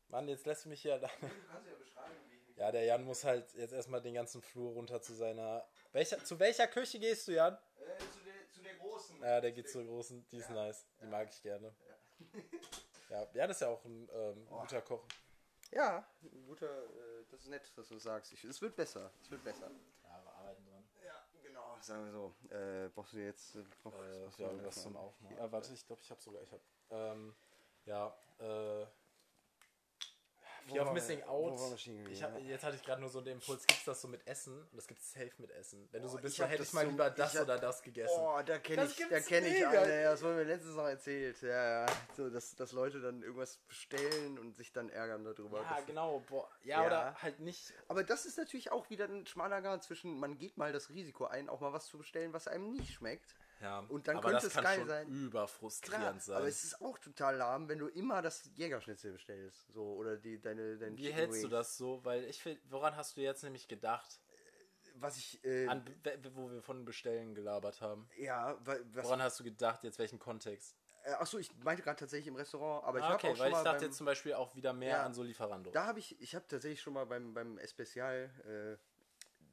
[0.07, 0.99] Mann, jetzt lässt du mich hier.
[0.99, 2.57] Du kannst ja beschreiben, wie ich.
[2.57, 5.67] Ja, der Jan muss halt jetzt erstmal den ganzen Flur runter zu seiner.
[5.91, 7.53] Welcher, zu welcher Küche gehst du, Jan?
[7.53, 9.21] Äh, zu, der, zu der großen.
[9.21, 10.87] Ja, der geht zur großen, die ist nice.
[11.01, 11.75] Die mag ich gerne.
[13.09, 15.05] Ja, Jan ist ja auch ein ähm, guter Koch.
[15.71, 18.33] Ja, ein guter, äh, das ist nett, dass du sagst.
[18.33, 19.69] Ich, es wird besser, es wird besser.
[20.03, 20.83] Ja, wir arbeiten dran.
[21.05, 21.74] Ja, genau.
[21.85, 22.33] Sagen wir so.
[22.49, 24.71] Äh, brauchst du jetzt äh, noch Äh, was ja, Öffnen?
[24.83, 25.37] zum Aufmachen.
[25.37, 26.41] Äh, warte, ich glaube, ich habe sogar.
[26.41, 27.35] Ich hab, ähm,
[27.85, 28.07] ja,
[28.39, 28.87] äh.
[30.67, 31.59] Fear of Missing wir- Out.
[32.21, 34.59] hab, jetzt hatte ich gerade nur so den Impuls, gibt's das so mit Essen?
[34.61, 35.87] Und das gibt's safe mit Essen.
[35.91, 37.81] Wenn du so bist, dann hätte ich mal so- lieber ich das hab- oder das
[37.83, 38.15] gegessen.
[38.19, 41.41] Oh, da kenne ich, da kenne ich eine, das wurde mir letztens noch erzählt.
[41.41, 41.85] Ja, ja.
[42.17, 45.61] So, dass, dass Leute dann irgendwas bestellen und sich dann ärgern darüber.
[45.61, 46.23] ja, genau.
[46.29, 46.49] Boah.
[46.63, 46.87] Ja, Ja.
[46.87, 47.73] oder halt nicht.
[47.87, 51.25] Aber das ist natürlich auch wieder ein schmaler Grad zwischen, man geht mal das Risiko
[51.25, 53.35] ein, auch mal was zu bestellen, was einem nicht schmeckt.
[53.61, 55.07] Ja, Und dann aber könnte das es kann geil schon sein.
[55.07, 56.37] überfrustrierend Klar, sein.
[56.37, 59.67] aber es ist auch total lahm, wenn du immer das Jägerschnitzel bestellst.
[59.73, 61.51] So, oder die, deine, deine Wie Chicken hältst du Wings.
[61.51, 62.03] das so?
[62.03, 64.19] Weil ich finde, woran hast du jetzt nämlich gedacht,
[64.97, 65.83] Was ich, äh, an,
[66.33, 68.07] wo wir von Bestellen gelabert haben?
[68.17, 70.75] ja, weil, was, Woran hast du gedacht, jetzt welchen Kontext?
[71.03, 73.51] äh, achso, ich meinte gerade tatsächlich im Restaurant, aber ich Ah, habe okay, auch weil
[73.51, 75.71] schon ich dachte beim, jetzt zum Beispiel auch wieder mehr Ja, an so Lieferando.
[75.71, 78.79] Da habe ich, ich habe tatsächlich schon mal beim, beim Especial,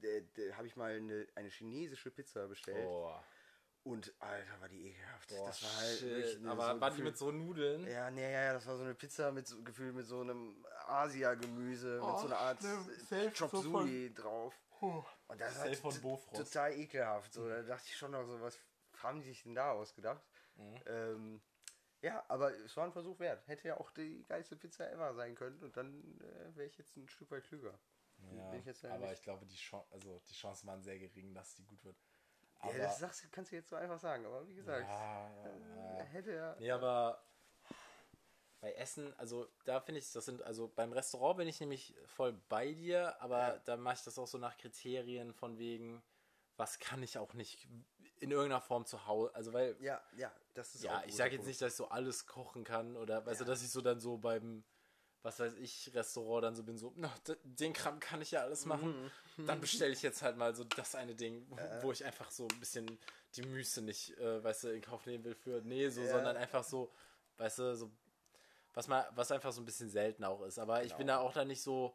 [0.03, 2.91] äh, habe ich mal eine, eine chinesische Pizza bestellt.
[2.91, 3.15] oh.
[3.85, 5.29] Und Alter, war die ekelhaft.
[5.31, 6.11] Boah, das war halt shit.
[6.11, 7.87] wirklich Aber so ein waren die mit so Nudeln?
[7.89, 10.65] Ja, nee, ja, ja, das war so eine Pizza mit so Gefühl mit so einem
[10.87, 12.61] Asia-Gemüse, mit so einer Art
[13.37, 14.55] Chop so Suey drauf.
[14.81, 16.53] Und das Safe war von t- Bofrost.
[16.53, 17.33] total ekelhaft.
[17.33, 18.59] So, da dachte ich schon noch so, was
[18.99, 20.23] haben die sich denn da ausgedacht?
[20.57, 20.81] Mhm.
[20.87, 21.43] Ähm,
[22.03, 23.47] ja, aber es war ein Versuch wert.
[23.49, 26.97] Hätte ja auch die geilste Pizza ever sein können und dann äh, wäre ich jetzt
[26.97, 27.79] ein Stück weit klüger.
[28.31, 31.55] Ja, ich aber nicht- ich glaube, die, Chan also, die Chancen waren sehr gering, dass
[31.55, 31.97] die gut wird.
[32.63, 35.45] Ja, Aber, das sagst, du- kannst du jetzt so einfach sagen, aber wie gesagt, ja,
[35.45, 36.05] äh, ja.
[36.05, 36.57] hätte ja.
[36.59, 37.23] Nee, aber
[38.61, 42.33] bei Essen, also da finde ich, das sind, also beim Restaurant bin ich nämlich voll
[42.49, 43.59] bei dir, aber Ja.
[43.59, 46.01] da mache ich das auch so nach Kriterien von wegen,
[46.57, 47.67] was kann ich auch nicht
[48.21, 51.35] in irgendeiner Form zu Hause, also weil, Ja, ja, das ist auch ja, ich sage
[51.35, 53.51] jetzt nicht, dass ich so alles kochen kann oder, weißt du, Ja.
[53.51, 54.63] dass ich so dann so beim,
[55.23, 57.13] was weiß ich, Restaurant dann so bin, so, na,
[57.45, 59.11] den Kram kann ich ja alles machen.
[59.37, 59.47] Mhm.
[59.47, 62.49] Dann bestelle ich jetzt halt mal so das eine Ding, wo, wo ich einfach so
[62.49, 62.99] ein bisschen
[63.37, 66.11] die Muße nicht, äh, weißt du, in Kauf nehmen will für, nee, so, Ja.
[66.11, 66.93] sondern einfach so,
[67.39, 67.91] weißt du, so,
[68.75, 70.59] was mal, was einfach so ein bisschen selten auch ist.
[70.59, 71.21] Aber ich bin Genau.
[71.21, 71.95] da auch da nicht so,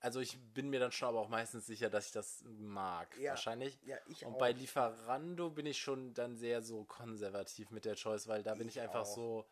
[0.00, 3.30] also ich bin mir dann schon aber auch meistens sicher, dass ich das mag, Ja.
[3.30, 3.78] wahrscheinlich.
[3.84, 4.38] Ja, ich Und auch.
[4.38, 8.68] bei Lieferando bin ich schon dann sehr so konservativ mit der Choice, weil da bin
[8.68, 9.14] ich, Ich einfach auch.
[9.14, 9.46] so,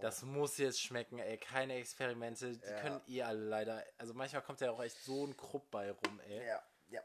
[0.00, 2.80] Das muss jetzt schmecken, ey, keine Experimente, die Ja.
[2.80, 6.20] können eh alle leider, also manchmal kommt ja auch echt so ein Krupp bei rum,
[6.20, 6.46] ey.
[6.46, 7.02] Ja, ja,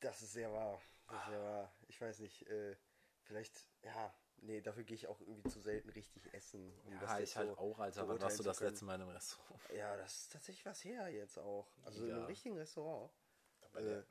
[0.00, 0.80] das ist sehr wahr.
[1.08, 1.72] Das ist sehr wahr.
[1.88, 2.76] Ich weiß nicht, äh,
[3.24, 6.72] vielleicht, ja, nee, dafür gehe ich auch irgendwie zu selten richtig essen.
[6.86, 8.08] Um Ja, das ich halt so auch, Alter.
[8.08, 9.60] Wann warst du das letzte Mal in einem Restaurant?
[9.74, 11.66] Ja, das ist tatsächlich was her jetzt auch.
[11.84, 12.16] Also in Ja.
[12.16, 13.12] einem richtigen Restaurant.
[13.60, 14.02] Aber Äh,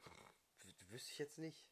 [0.90, 1.66] wüsste ich jetzt nicht.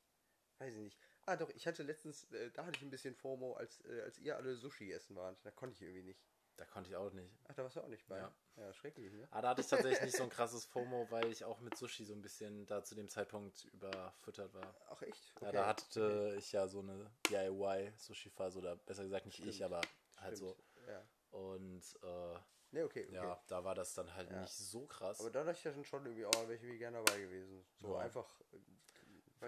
[0.60, 0.98] Weiß ich nicht.
[1.26, 4.18] Ah, doch, ich hatte letztens, äh, da hatte ich ein bisschen FOMO, als, äh, als
[4.20, 5.38] ihr alle Sushi essen wart.
[5.44, 6.24] Da konnte ich irgendwie nicht.
[6.58, 7.38] Da konnte ich auch nicht.
[7.50, 8.18] Ach, da warst du auch nicht bei.
[8.18, 8.34] Ja.
[8.58, 9.28] Ja, schrecklich, ne?
[9.32, 12.06] Aber da hatte ich tatsächlich nicht so ein krasses FOMO, weil ich auch mit Sushi
[12.06, 14.74] so ein bisschen da zu dem Zeitpunkt überfüttert war.
[14.90, 15.34] Ach, echt?
[15.42, 19.74] Ja, da hatte ich ja so eine DIY-Sushi-Phase, oder besser gesagt nicht ich, Stimmt.
[19.74, 19.82] aber
[20.18, 20.54] halt so.
[20.54, 20.88] Stimmt.
[20.88, 21.04] Ja.
[21.38, 22.40] Und äh,
[22.72, 23.14] Ne, okay, okay.
[23.16, 24.42] ja, da war das dann halt Ja.
[24.42, 25.20] nicht so krass.
[25.20, 27.66] Aber da dachte ich ja schon irgendwie, oh, wäre ich irgendwie gerne dabei gewesen.
[27.80, 28.58] So einfach, äh,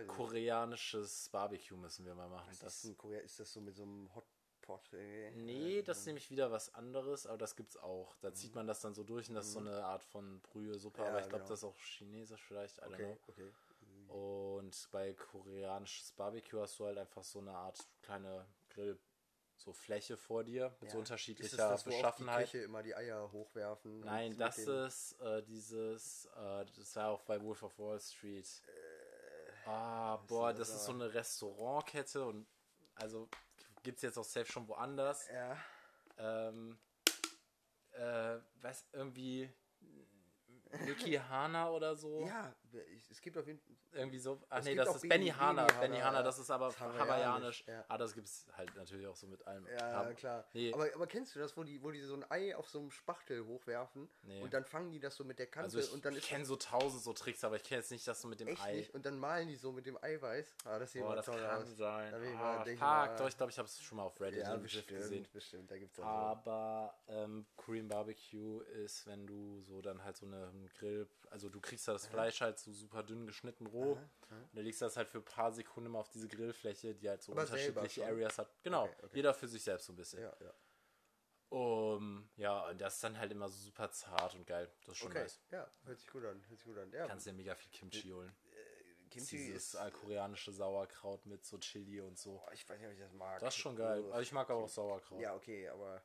[0.02, 0.08] ich.
[0.08, 2.48] Koreanisches Barbecue müssen wir mal machen.
[2.50, 4.37] Was Das, ist, ein Korea ist das so mit so einem Hotpot?
[4.94, 8.16] Äh, nee, äh, das ist nämlich wieder was anderes, aber das gibt's auch.
[8.22, 10.78] Da zieht man das dann so durch und das ist so eine Art von Brühe,
[10.78, 11.06] Suppe, Mhm.
[11.06, 11.50] Ja, aber ich glaube, genau.
[11.50, 13.54] das ist auch chinesisch vielleicht, I Okay, okay.
[14.08, 18.98] Und bei koreanisches Barbecue hast du halt einfach so eine Art kleine Grill,
[19.58, 21.00] so Fläche vor dir mit so Ja.
[21.00, 22.52] unterschiedlicher ist das, das, wo die Beschaffenheit.
[22.52, 24.00] Köche immer die Eier hochwerfen?
[24.02, 28.48] Nein, das ist äh, dieses, äh, das war auch bei Wolf of Wall Street.
[29.66, 32.48] ah, boah, das das ist so eine Restaurantkette und
[32.96, 33.28] also
[33.88, 35.30] gibt es jetzt auch safe schon woanders.
[35.30, 35.58] Ja,
[36.18, 36.78] Ähm,
[37.92, 39.50] äh, was irgendwie
[40.86, 42.26] Niki Hana oder so.
[42.26, 43.76] ja, ich- es gibt auf jeden Fall.
[43.94, 44.40] Irgendwie so.
[44.50, 45.66] Ach nee, das ist Benny Hanna.
[45.80, 47.64] Benny Hanna, das ist aber hawaiianisch.
[47.68, 47.84] ja.
[47.88, 49.66] Ah, das gibt es halt natürlich auch so mit allem.
[49.68, 50.46] Ja, Aber- klar.
[50.54, 52.80] Nee, Aber, aber kennst du das, wo die, wo die so ein Ei auf so
[52.80, 54.42] einem Spachtel hochwerfen Nee.
[54.42, 56.28] und dann fangen die das so mit der Kante also ich, und dann ich ist
[56.30, 58.62] kenne so tausend so Tricks, aber ich kenne jetzt nicht das so mit dem echt
[58.64, 58.76] Ei.
[58.76, 60.56] nicht und dann malen die so mit dem Eiweiß.
[60.66, 61.78] Ah, das sieht Boah, immer das toll kann aus.
[61.78, 62.12] sein.
[62.12, 64.42] Da ich ah, ich mal- doch, ich glaube, ich habe es schon mal auf Reddit
[64.42, 65.24] Ja, im GIF gesehen.
[65.24, 66.10] bestimmt, bestimmt, da gibt's also.
[66.10, 71.50] Aber ähm, Korean Barbecue ist, wenn du so dann halt so eine einen Grill, also
[71.50, 74.10] du kriegst da das Fleisch halt so super dünn geschnitten roh und
[74.54, 77.22] dann legst du das halt für ein paar Sekunden immer auf diese Grillfläche, die halt
[77.24, 78.06] so Aber unterschiedliche?
[78.06, 78.50] Areas hat.
[78.64, 79.16] Genau, Okay, okay.
[79.16, 80.22] jeder für sich selbst so ein bisschen.
[80.22, 80.54] Ja, ja.
[81.50, 84.70] Um, ja, und das ist dann halt immer so super zart und geil.
[84.82, 85.40] Das ist schon Okay, nice.
[85.50, 86.92] ja, hört sich gut an, hört sich gut an.
[86.92, 88.36] Ja, Kannst dir mega viel Kimchi holen.
[89.10, 92.34] Kimchi Dieses ist, äh, koreanische Sauerkraut mit so Chili und so.
[92.34, 93.40] Boah, ich weiß nicht, ob ich das mag.
[93.40, 94.04] Das ist schon geil.
[94.12, 95.22] Also ich mag aber auch Sauerkraut.
[95.22, 96.04] Ja, okay, aber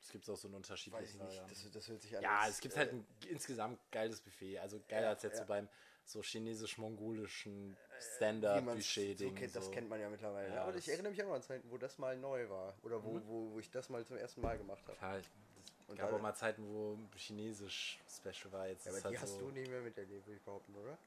[0.00, 1.48] Es gibt auch so in weiß unterschiedlichen Varianten.
[1.50, 2.22] das, das hört sich an.
[2.24, 4.58] Ja, es gibt äh, halt ein insgesamt geiles Buffet.
[4.58, 5.42] Also geiler Ja, als jetzt ja.
[5.42, 5.68] so beim
[6.04, 9.36] so chinesisch-mongolischen man's Standard-Buffet-Ding.
[9.48, 10.54] so das kennt man ja mittlerweile.
[10.54, 12.74] Ja, aber ich erinnere mich auch noch an Zeiten, wo das mal neu war.
[12.82, 14.96] Oder wo, wo, wo ich das mal zum ersten Mal gemacht habe.
[14.96, 18.68] Klar, ich, es Und gab auch mal Zeiten, wo Chinesisch-Special war.
[18.68, 20.98] Jetzt Ja, aber die halt hast so, du nicht mehr miterlebt, würde ich behaupten, oder?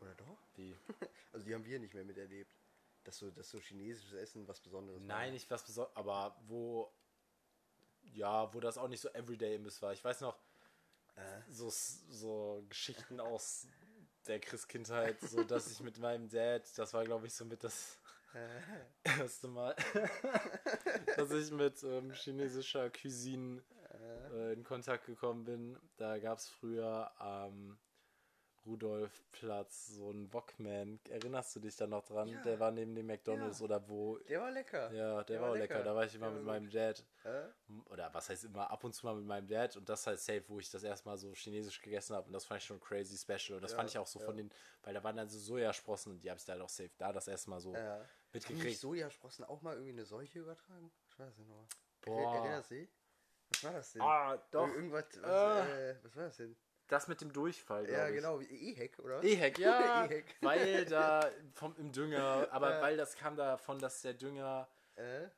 [0.00, 0.36] Oder doch?
[0.56, 0.76] wie,
[1.32, 2.50] Also die haben wir nicht mehr miterlebt.
[3.04, 5.06] Dass so, dass so chinesisches Essen was Besonderes war.
[5.06, 6.90] Nein, nicht was Besonderes, aber wo,
[8.14, 9.92] ja, wo das auch nicht so Everyday-Imbiss war.
[9.92, 10.38] Ich weiß noch,
[11.48, 13.66] so, so Geschichten aus
[14.28, 17.98] der Christkindheit, so dass ich mit meinem Dad, das war glaube ich so mit das
[19.04, 19.76] erste Mal,
[21.16, 23.62] dass ich mit ähm, chinesischer Cuisine
[24.32, 25.78] äh, in Kontakt gekommen bin.
[25.96, 27.78] Da gab es früher am
[28.66, 30.98] Rudolfplatz, so ein Wokman.
[31.10, 32.28] Erinnerst du dich da noch dran?
[32.28, 32.42] Ja.
[32.42, 33.64] Der war neben dem McDonalds Ja.
[33.64, 34.18] oder wo.
[34.18, 34.92] Der war lecker.
[34.92, 35.82] Ja, der, war, auch lecker.
[35.82, 37.04] Da war ich immer Der mit war meinem Dad.
[37.24, 37.44] Äh?
[37.90, 39.76] Oder was heißt immer ab und zu mal mit meinem Dad.
[39.76, 42.26] Und das halt safe, wo ich das erstmal so chinesisch gegessen habe.
[42.26, 43.56] Und das fand ich schon crazy special.
[43.56, 44.24] Und das Ja, fand ich auch so ja.
[44.26, 44.50] von den,
[44.82, 47.12] weil da waren dann so Sojasprossen und die habe ich da halt auch safe da
[47.12, 47.78] das erste Mal so Ja.
[47.80, 48.00] Haben
[48.32, 48.80] nicht mitgekriegt.
[48.80, 50.90] Sojasprossen auch mal irgendwie eine Seuche übertragen?
[51.10, 51.66] Was war das denn nochmal?
[52.00, 52.34] Boah.
[52.36, 52.90] Erinnerst du dich?
[53.50, 54.02] Was war das denn?
[54.02, 54.66] Ah, doch.
[54.66, 55.90] Ir- Irgendwas, was, Äh.
[55.92, 56.56] äh, was war das denn?
[56.88, 58.16] Das mit dem Durchfall, Ja, ich.
[58.16, 59.22] genau, Ehek, oder?
[59.22, 60.04] Ehek, ja.
[60.04, 60.36] Ehek.
[60.42, 62.82] Weil da vom, im Dünger, aber Ja.
[62.82, 65.28] weil das kam davon, dass der Dünger Äh?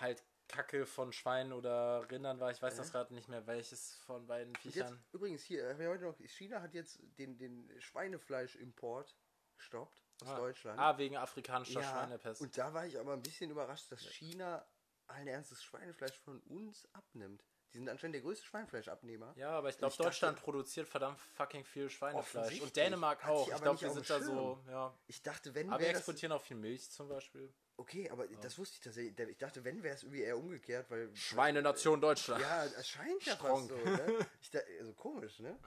[0.00, 2.50] halt Kacke von Schweinen oder Rindern war.
[2.52, 2.78] Ich weiß Ja.
[2.82, 5.04] das gerade nicht mehr, welches von beiden Und jetzt, Viechern.
[5.12, 9.16] übrigens, hier, wir heute noch, China hat jetzt den, den Schweinefleischimport
[9.56, 10.36] gestoppt aus Ah.
[10.36, 10.78] Deutschland.
[10.78, 12.40] Ah, wegen afrikanischer Schweinepest.
[12.40, 14.64] Und da war ich aber ein bisschen überrascht, dass China
[15.08, 17.44] allen Ernstes Schweinefleisch von uns abnimmt.
[17.76, 19.34] Die sind anscheinend der größte Schweinefleischabnehmer.
[19.36, 22.58] ja, aber ich glaube, Ich dachte- Deutschland produziert verdammt fucking viel Schweinefleisch.
[22.62, 22.74] Und.
[22.74, 23.48] Dänemark ich auch.
[23.50, 24.98] Ich glaube, wir sind da so, ja.
[25.08, 27.52] Ich dachte, wenn Aber wir exportieren auch viel Milch zum Beispiel.
[27.76, 29.28] Okay, aber das wusste ich tatsächlich.
[29.28, 31.14] Ich dachte, wenn wäre es irgendwie eher umgekehrt, weil...
[31.14, 32.40] Schweinenation Deutschland.
[32.40, 33.68] Ja, es scheint ja Strong.
[33.68, 34.26] fast so, ne?
[34.40, 35.58] Ich da, also komisch, ne?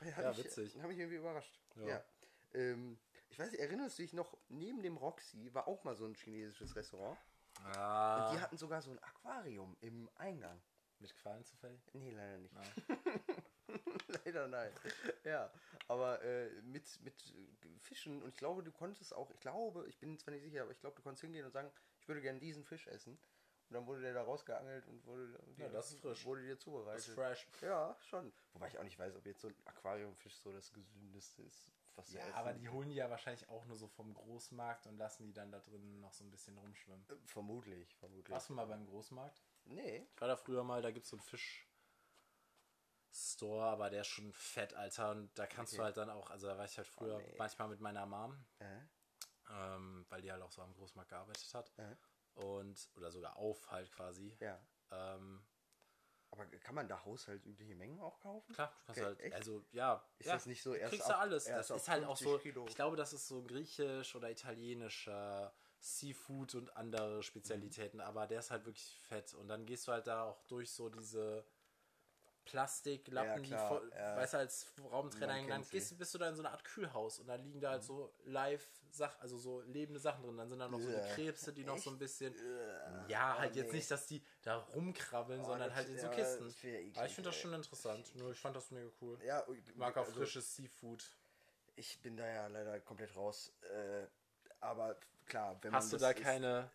[0.00, 0.74] Hat Ja, mich, witzig.
[0.80, 1.60] Hat mich irgendwie überrascht.
[1.76, 1.86] Ja.
[1.86, 2.04] Ja.
[2.54, 2.98] Ähm,
[3.28, 6.14] ich weiß nicht, erinnerst du dich noch, neben dem Roxy war auch mal so ein
[6.14, 7.18] chinesisches Restaurant.
[7.74, 10.58] Ah, Und die hatten sogar so ein Aquarium im Eingang.
[11.00, 11.80] Mit Qualen zufällig?
[11.92, 12.54] Nee, leider nicht.
[14.08, 14.72] Leider nein.
[15.24, 15.50] Ja,
[15.88, 17.34] aber äh, mit, mit
[17.80, 20.72] Fischen und ich glaube, du konntest auch, ich glaube, ich bin zwar nicht sicher, aber
[20.72, 21.70] ich glaube, du konntest hingehen und sagen,
[22.00, 23.18] ich würde gerne diesen Fisch essen.
[23.68, 26.24] Und dann wurde der da rausgeangelt und wurde, dir- das ist frisch.
[26.24, 27.06] wurde dir Das zubereitet.
[27.08, 27.46] ist fresh.
[27.60, 28.32] Ja, schon.
[28.54, 32.14] Wobei ich auch nicht weiß, ob jetzt so ein Aquariumfisch so das gesündeste ist, was
[32.14, 35.34] Ja, aber die holen die ja wahrscheinlich auch nur so vom Großmarkt und lassen die
[35.34, 37.04] dann da drin noch so ein bisschen rumschwimmen.
[37.10, 38.30] Äh, Vermutlich, vermutlich.
[38.32, 39.42] Warst du mal beim Großmarkt?
[39.68, 40.06] Nee.
[40.14, 41.22] Ich war da früher mal, da gibt es so einen
[43.10, 45.10] Fisch-Store, aber der ist schon fett, Alter.
[45.12, 45.84] Und da kannst du Okay.
[45.84, 47.34] halt dann auch, also da war ich halt früher Oh, nee.
[47.38, 48.80] manchmal mit meiner Mom, Äh?
[49.50, 51.72] ähm, weil die halt auch so am Großmarkt gearbeitet hat.
[51.78, 51.96] Äh?
[52.34, 54.36] Und, oder sogar auf halt quasi.
[54.40, 54.60] Ja.
[54.90, 55.44] Ähm,
[56.30, 58.52] Aber kann man da haushaltsübliche Mengen auch kaufen?
[58.54, 59.34] klar, du kannst Okay, halt, echt?
[59.34, 60.06] also ja.
[60.18, 61.44] Ist ja, das nicht so du erst kriegst du alles.
[61.44, 62.66] Das ist halt auch 50 so, Kilo?
[62.68, 68.50] ich glaube, das ist so griechisch oder italienischer Seafood und andere Spezialitäten, aber der ist
[68.50, 69.34] halt wirklich fett.
[69.34, 71.44] Und dann gehst du halt da auch durch so diese
[72.44, 74.16] Plastiklappen, Ja, die voll, ja.
[74.16, 75.58] weißt du, als Raumtrainer.
[75.58, 75.68] Mhm.
[75.70, 78.14] gehst, bist du da in so einer Art Kühlhaus und da liegen da halt so
[78.24, 80.36] live Sach, also so lebende Sachen drin.
[80.38, 81.98] Dann sind da noch so die Krebse, die noch so ein echt?
[82.00, 82.34] bisschen.
[82.34, 83.76] Äh, Ja, oh, halt jetzt nee.
[83.76, 86.48] nicht, dass die da rumkrabbeln, Oh, sondern halt in so Kisten.
[86.48, 88.14] eklig, Aber ich finde das schon interessant.
[88.14, 89.18] Nur ich fand das mega cool.
[89.22, 91.04] Ja, Ich mag auch also, frisches Seafood.
[91.76, 93.52] Ich bin da ja leider komplett raus.
[93.60, 94.06] Äh,
[94.60, 94.96] aber
[95.26, 96.70] klar, wenn man Hast du da keine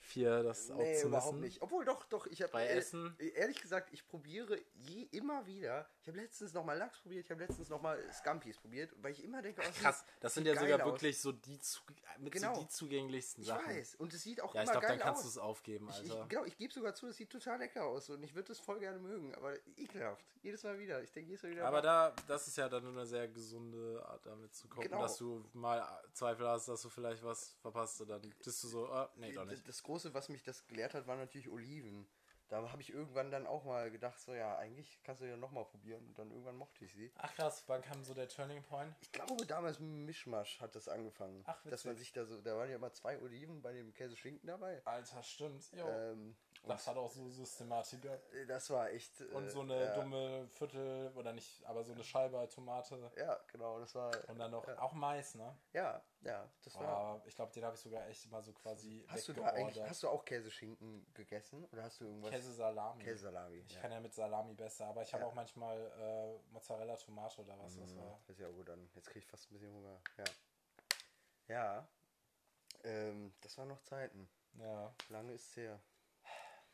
[0.00, 1.40] vier, das auch Nee, zu überhaupt müssen?
[1.44, 1.62] nicht.
[1.62, 3.14] Obwohl doch, doch, ich habe Bei äh, Essen?
[3.34, 5.86] ehrlich gesagt, ich probiere je immer wieder.
[6.02, 9.12] Ich habe letztens noch mal Lachs probiert, ich habe letztens noch mal Scampis probiert, weil
[9.12, 10.92] ich immer denke, oh, Krass, das sind ja sogar aus.
[10.92, 11.58] wirklich so die
[12.18, 12.54] mit Genau.
[12.54, 13.66] so die zugänglichsten Ich Sachen.
[13.66, 15.32] weiß, und es sieht auch Ja, ich immer glaube, geil dann kannst du aus.
[15.34, 16.22] es aufgeben, Ich, Alter.
[16.22, 18.58] ich, genau, ich gebe sogar zu, es sieht total lecker aus und ich würde es
[18.60, 20.24] voll gerne mögen, aber ekelhaft.
[20.42, 21.02] Jedes Mal wieder.
[21.02, 21.66] Ich denke jedes Mal wieder.
[21.66, 25.02] Aber mal- da, das ist ja dann eine sehr gesunde Art, damit zu gucken, Genau.
[25.02, 28.86] dass du mal Zweifel hast, dass du vielleicht was verpasst und dann bist du so,
[28.88, 29.66] ah, nee, doch nicht.
[29.68, 32.06] Das Große, was mich das gelehrt hat, waren natürlich Oliven.
[32.48, 35.64] Da habe ich irgendwann dann auch mal gedacht, so ja, eigentlich kannst du ja nochmal
[35.64, 37.10] probieren und dann irgendwann mochte ich sie.
[37.16, 38.94] Ach krass, wann kam so der Turning Point?
[39.00, 41.42] Ich glaube, damals mit Mischmasch hat das angefangen.
[41.44, 42.06] Ach, dass man witzig.
[42.06, 44.80] sich da so, da waren ja immer zwei Oliven bei dem Käse-Schinken dabei.
[44.84, 45.72] Alter, stimmt.
[45.72, 45.88] Jo.
[45.88, 46.36] Ähm,
[46.68, 48.18] das hat auch so Systematiker.
[48.32, 49.20] und das war echt.
[49.20, 53.10] Und äh, so eine ja, dumme Viertel, oder nicht, aber so eine Scheibe Tomate.
[53.16, 54.10] Ja, genau, das war.
[54.28, 55.56] Und dann noch, Ja, auch Mais, ne?
[55.72, 56.86] ja, ja das war.
[56.88, 59.82] Aber ich glaube, den habe ich sogar echt immer so quasi Hast du da eigentlich,
[59.82, 62.30] hast du auch Käseschinken gegessen oder hast du irgendwas?
[62.30, 63.02] Käse-Salami.
[63.04, 63.56] Käsesalami.
[63.66, 63.80] Ich ja.
[63.80, 67.76] kann ja mit Salami besser, aber ich habe auch manchmal äh, Mozzarella, Tomate oder was
[67.78, 68.20] das Mhm, war.
[68.26, 68.88] Das ist ja gut dann.
[68.94, 70.00] Jetzt kriege ich fast ein bisschen Hunger.
[70.18, 70.24] Ja.
[71.48, 71.88] Ja.
[72.84, 74.28] Ähm, das waren noch Zeiten.
[74.54, 74.94] Ja.
[75.08, 75.80] Lange ist es her.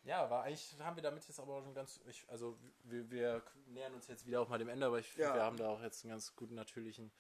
[0.06, 3.92] Ja, war eigentlich, haben wir damit jetzt aber schon ganz, ich, also wir, wir nähern
[3.94, 5.34] uns jetzt wieder auch mal dem Ende, aber ich finde, Ja.
[5.34, 7.10] wir haben da auch jetzt einen ganz guten natürlichen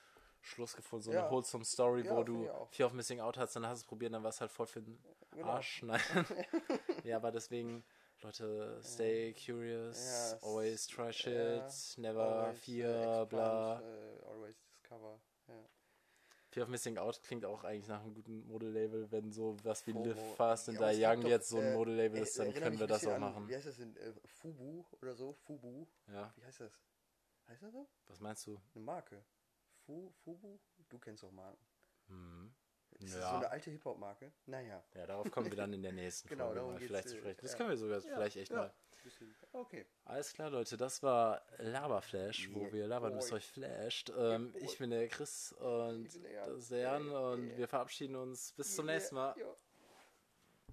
[0.40, 1.22] Schluss gefunden, so Ja.
[1.22, 2.70] eine wholesome Story, Ja, wo du auch.
[2.70, 4.66] Fear of Missing Out hast, dann hast du es probiert, dann war es halt voll
[4.68, 4.98] für den
[5.32, 5.48] Genau.
[5.48, 5.82] Arsch.
[5.82, 6.00] Nein.
[7.04, 7.84] ja, aber deswegen,
[8.22, 11.64] Leute, stay curious, Ja, es- always try shit,
[11.98, 13.74] never Always, fear, bla.
[13.80, 13.84] expand,
[14.22, 15.20] äh, always discover.
[15.48, 15.54] Ja.
[16.56, 19.92] Fear of Missing Out klingt auch eigentlich nach einem guten Modelabel, wenn so was wie
[19.92, 20.06] FOMO.
[20.06, 22.54] Live Fast and Ja, Die Young doch, jetzt so ein äh, Modelabel äh, ist, dann
[22.54, 23.46] können wir das auch an- machen.
[23.46, 23.94] Wie heißt das denn?
[23.98, 25.34] Äh, Fubu oder so?
[25.34, 25.86] Fubu?
[26.06, 26.72] Ja, Wie heißt das?
[27.48, 27.86] Heißt das so?
[28.06, 28.58] was meinst du?
[28.74, 29.22] Eine Marke.
[29.84, 30.58] Fu, Fubu?
[30.88, 31.62] Du kennst doch Marken.
[32.08, 32.54] Hm.
[32.98, 33.30] Ist das Ja.
[33.30, 34.32] so eine alte Hip-Hop-Marke?
[34.46, 34.82] Naja.
[34.94, 37.38] Ja, darauf kommen wir dann in der nächsten Genau, Folge mal vielleicht zu äh, sprechen.
[37.42, 37.56] Das ja.
[37.58, 38.72] können wir sogar Ja, vielleicht echt mal.
[39.52, 39.86] Okay.
[40.04, 44.12] Alles klar, Leute, das war Laberflash, wo wir labern, bis euch flasht.
[44.16, 47.06] Ähm, ich bin der Chris und der Jan.
[47.06, 48.52] das und wir verabschieden uns.
[48.52, 49.34] Bis zum nächsten Mal.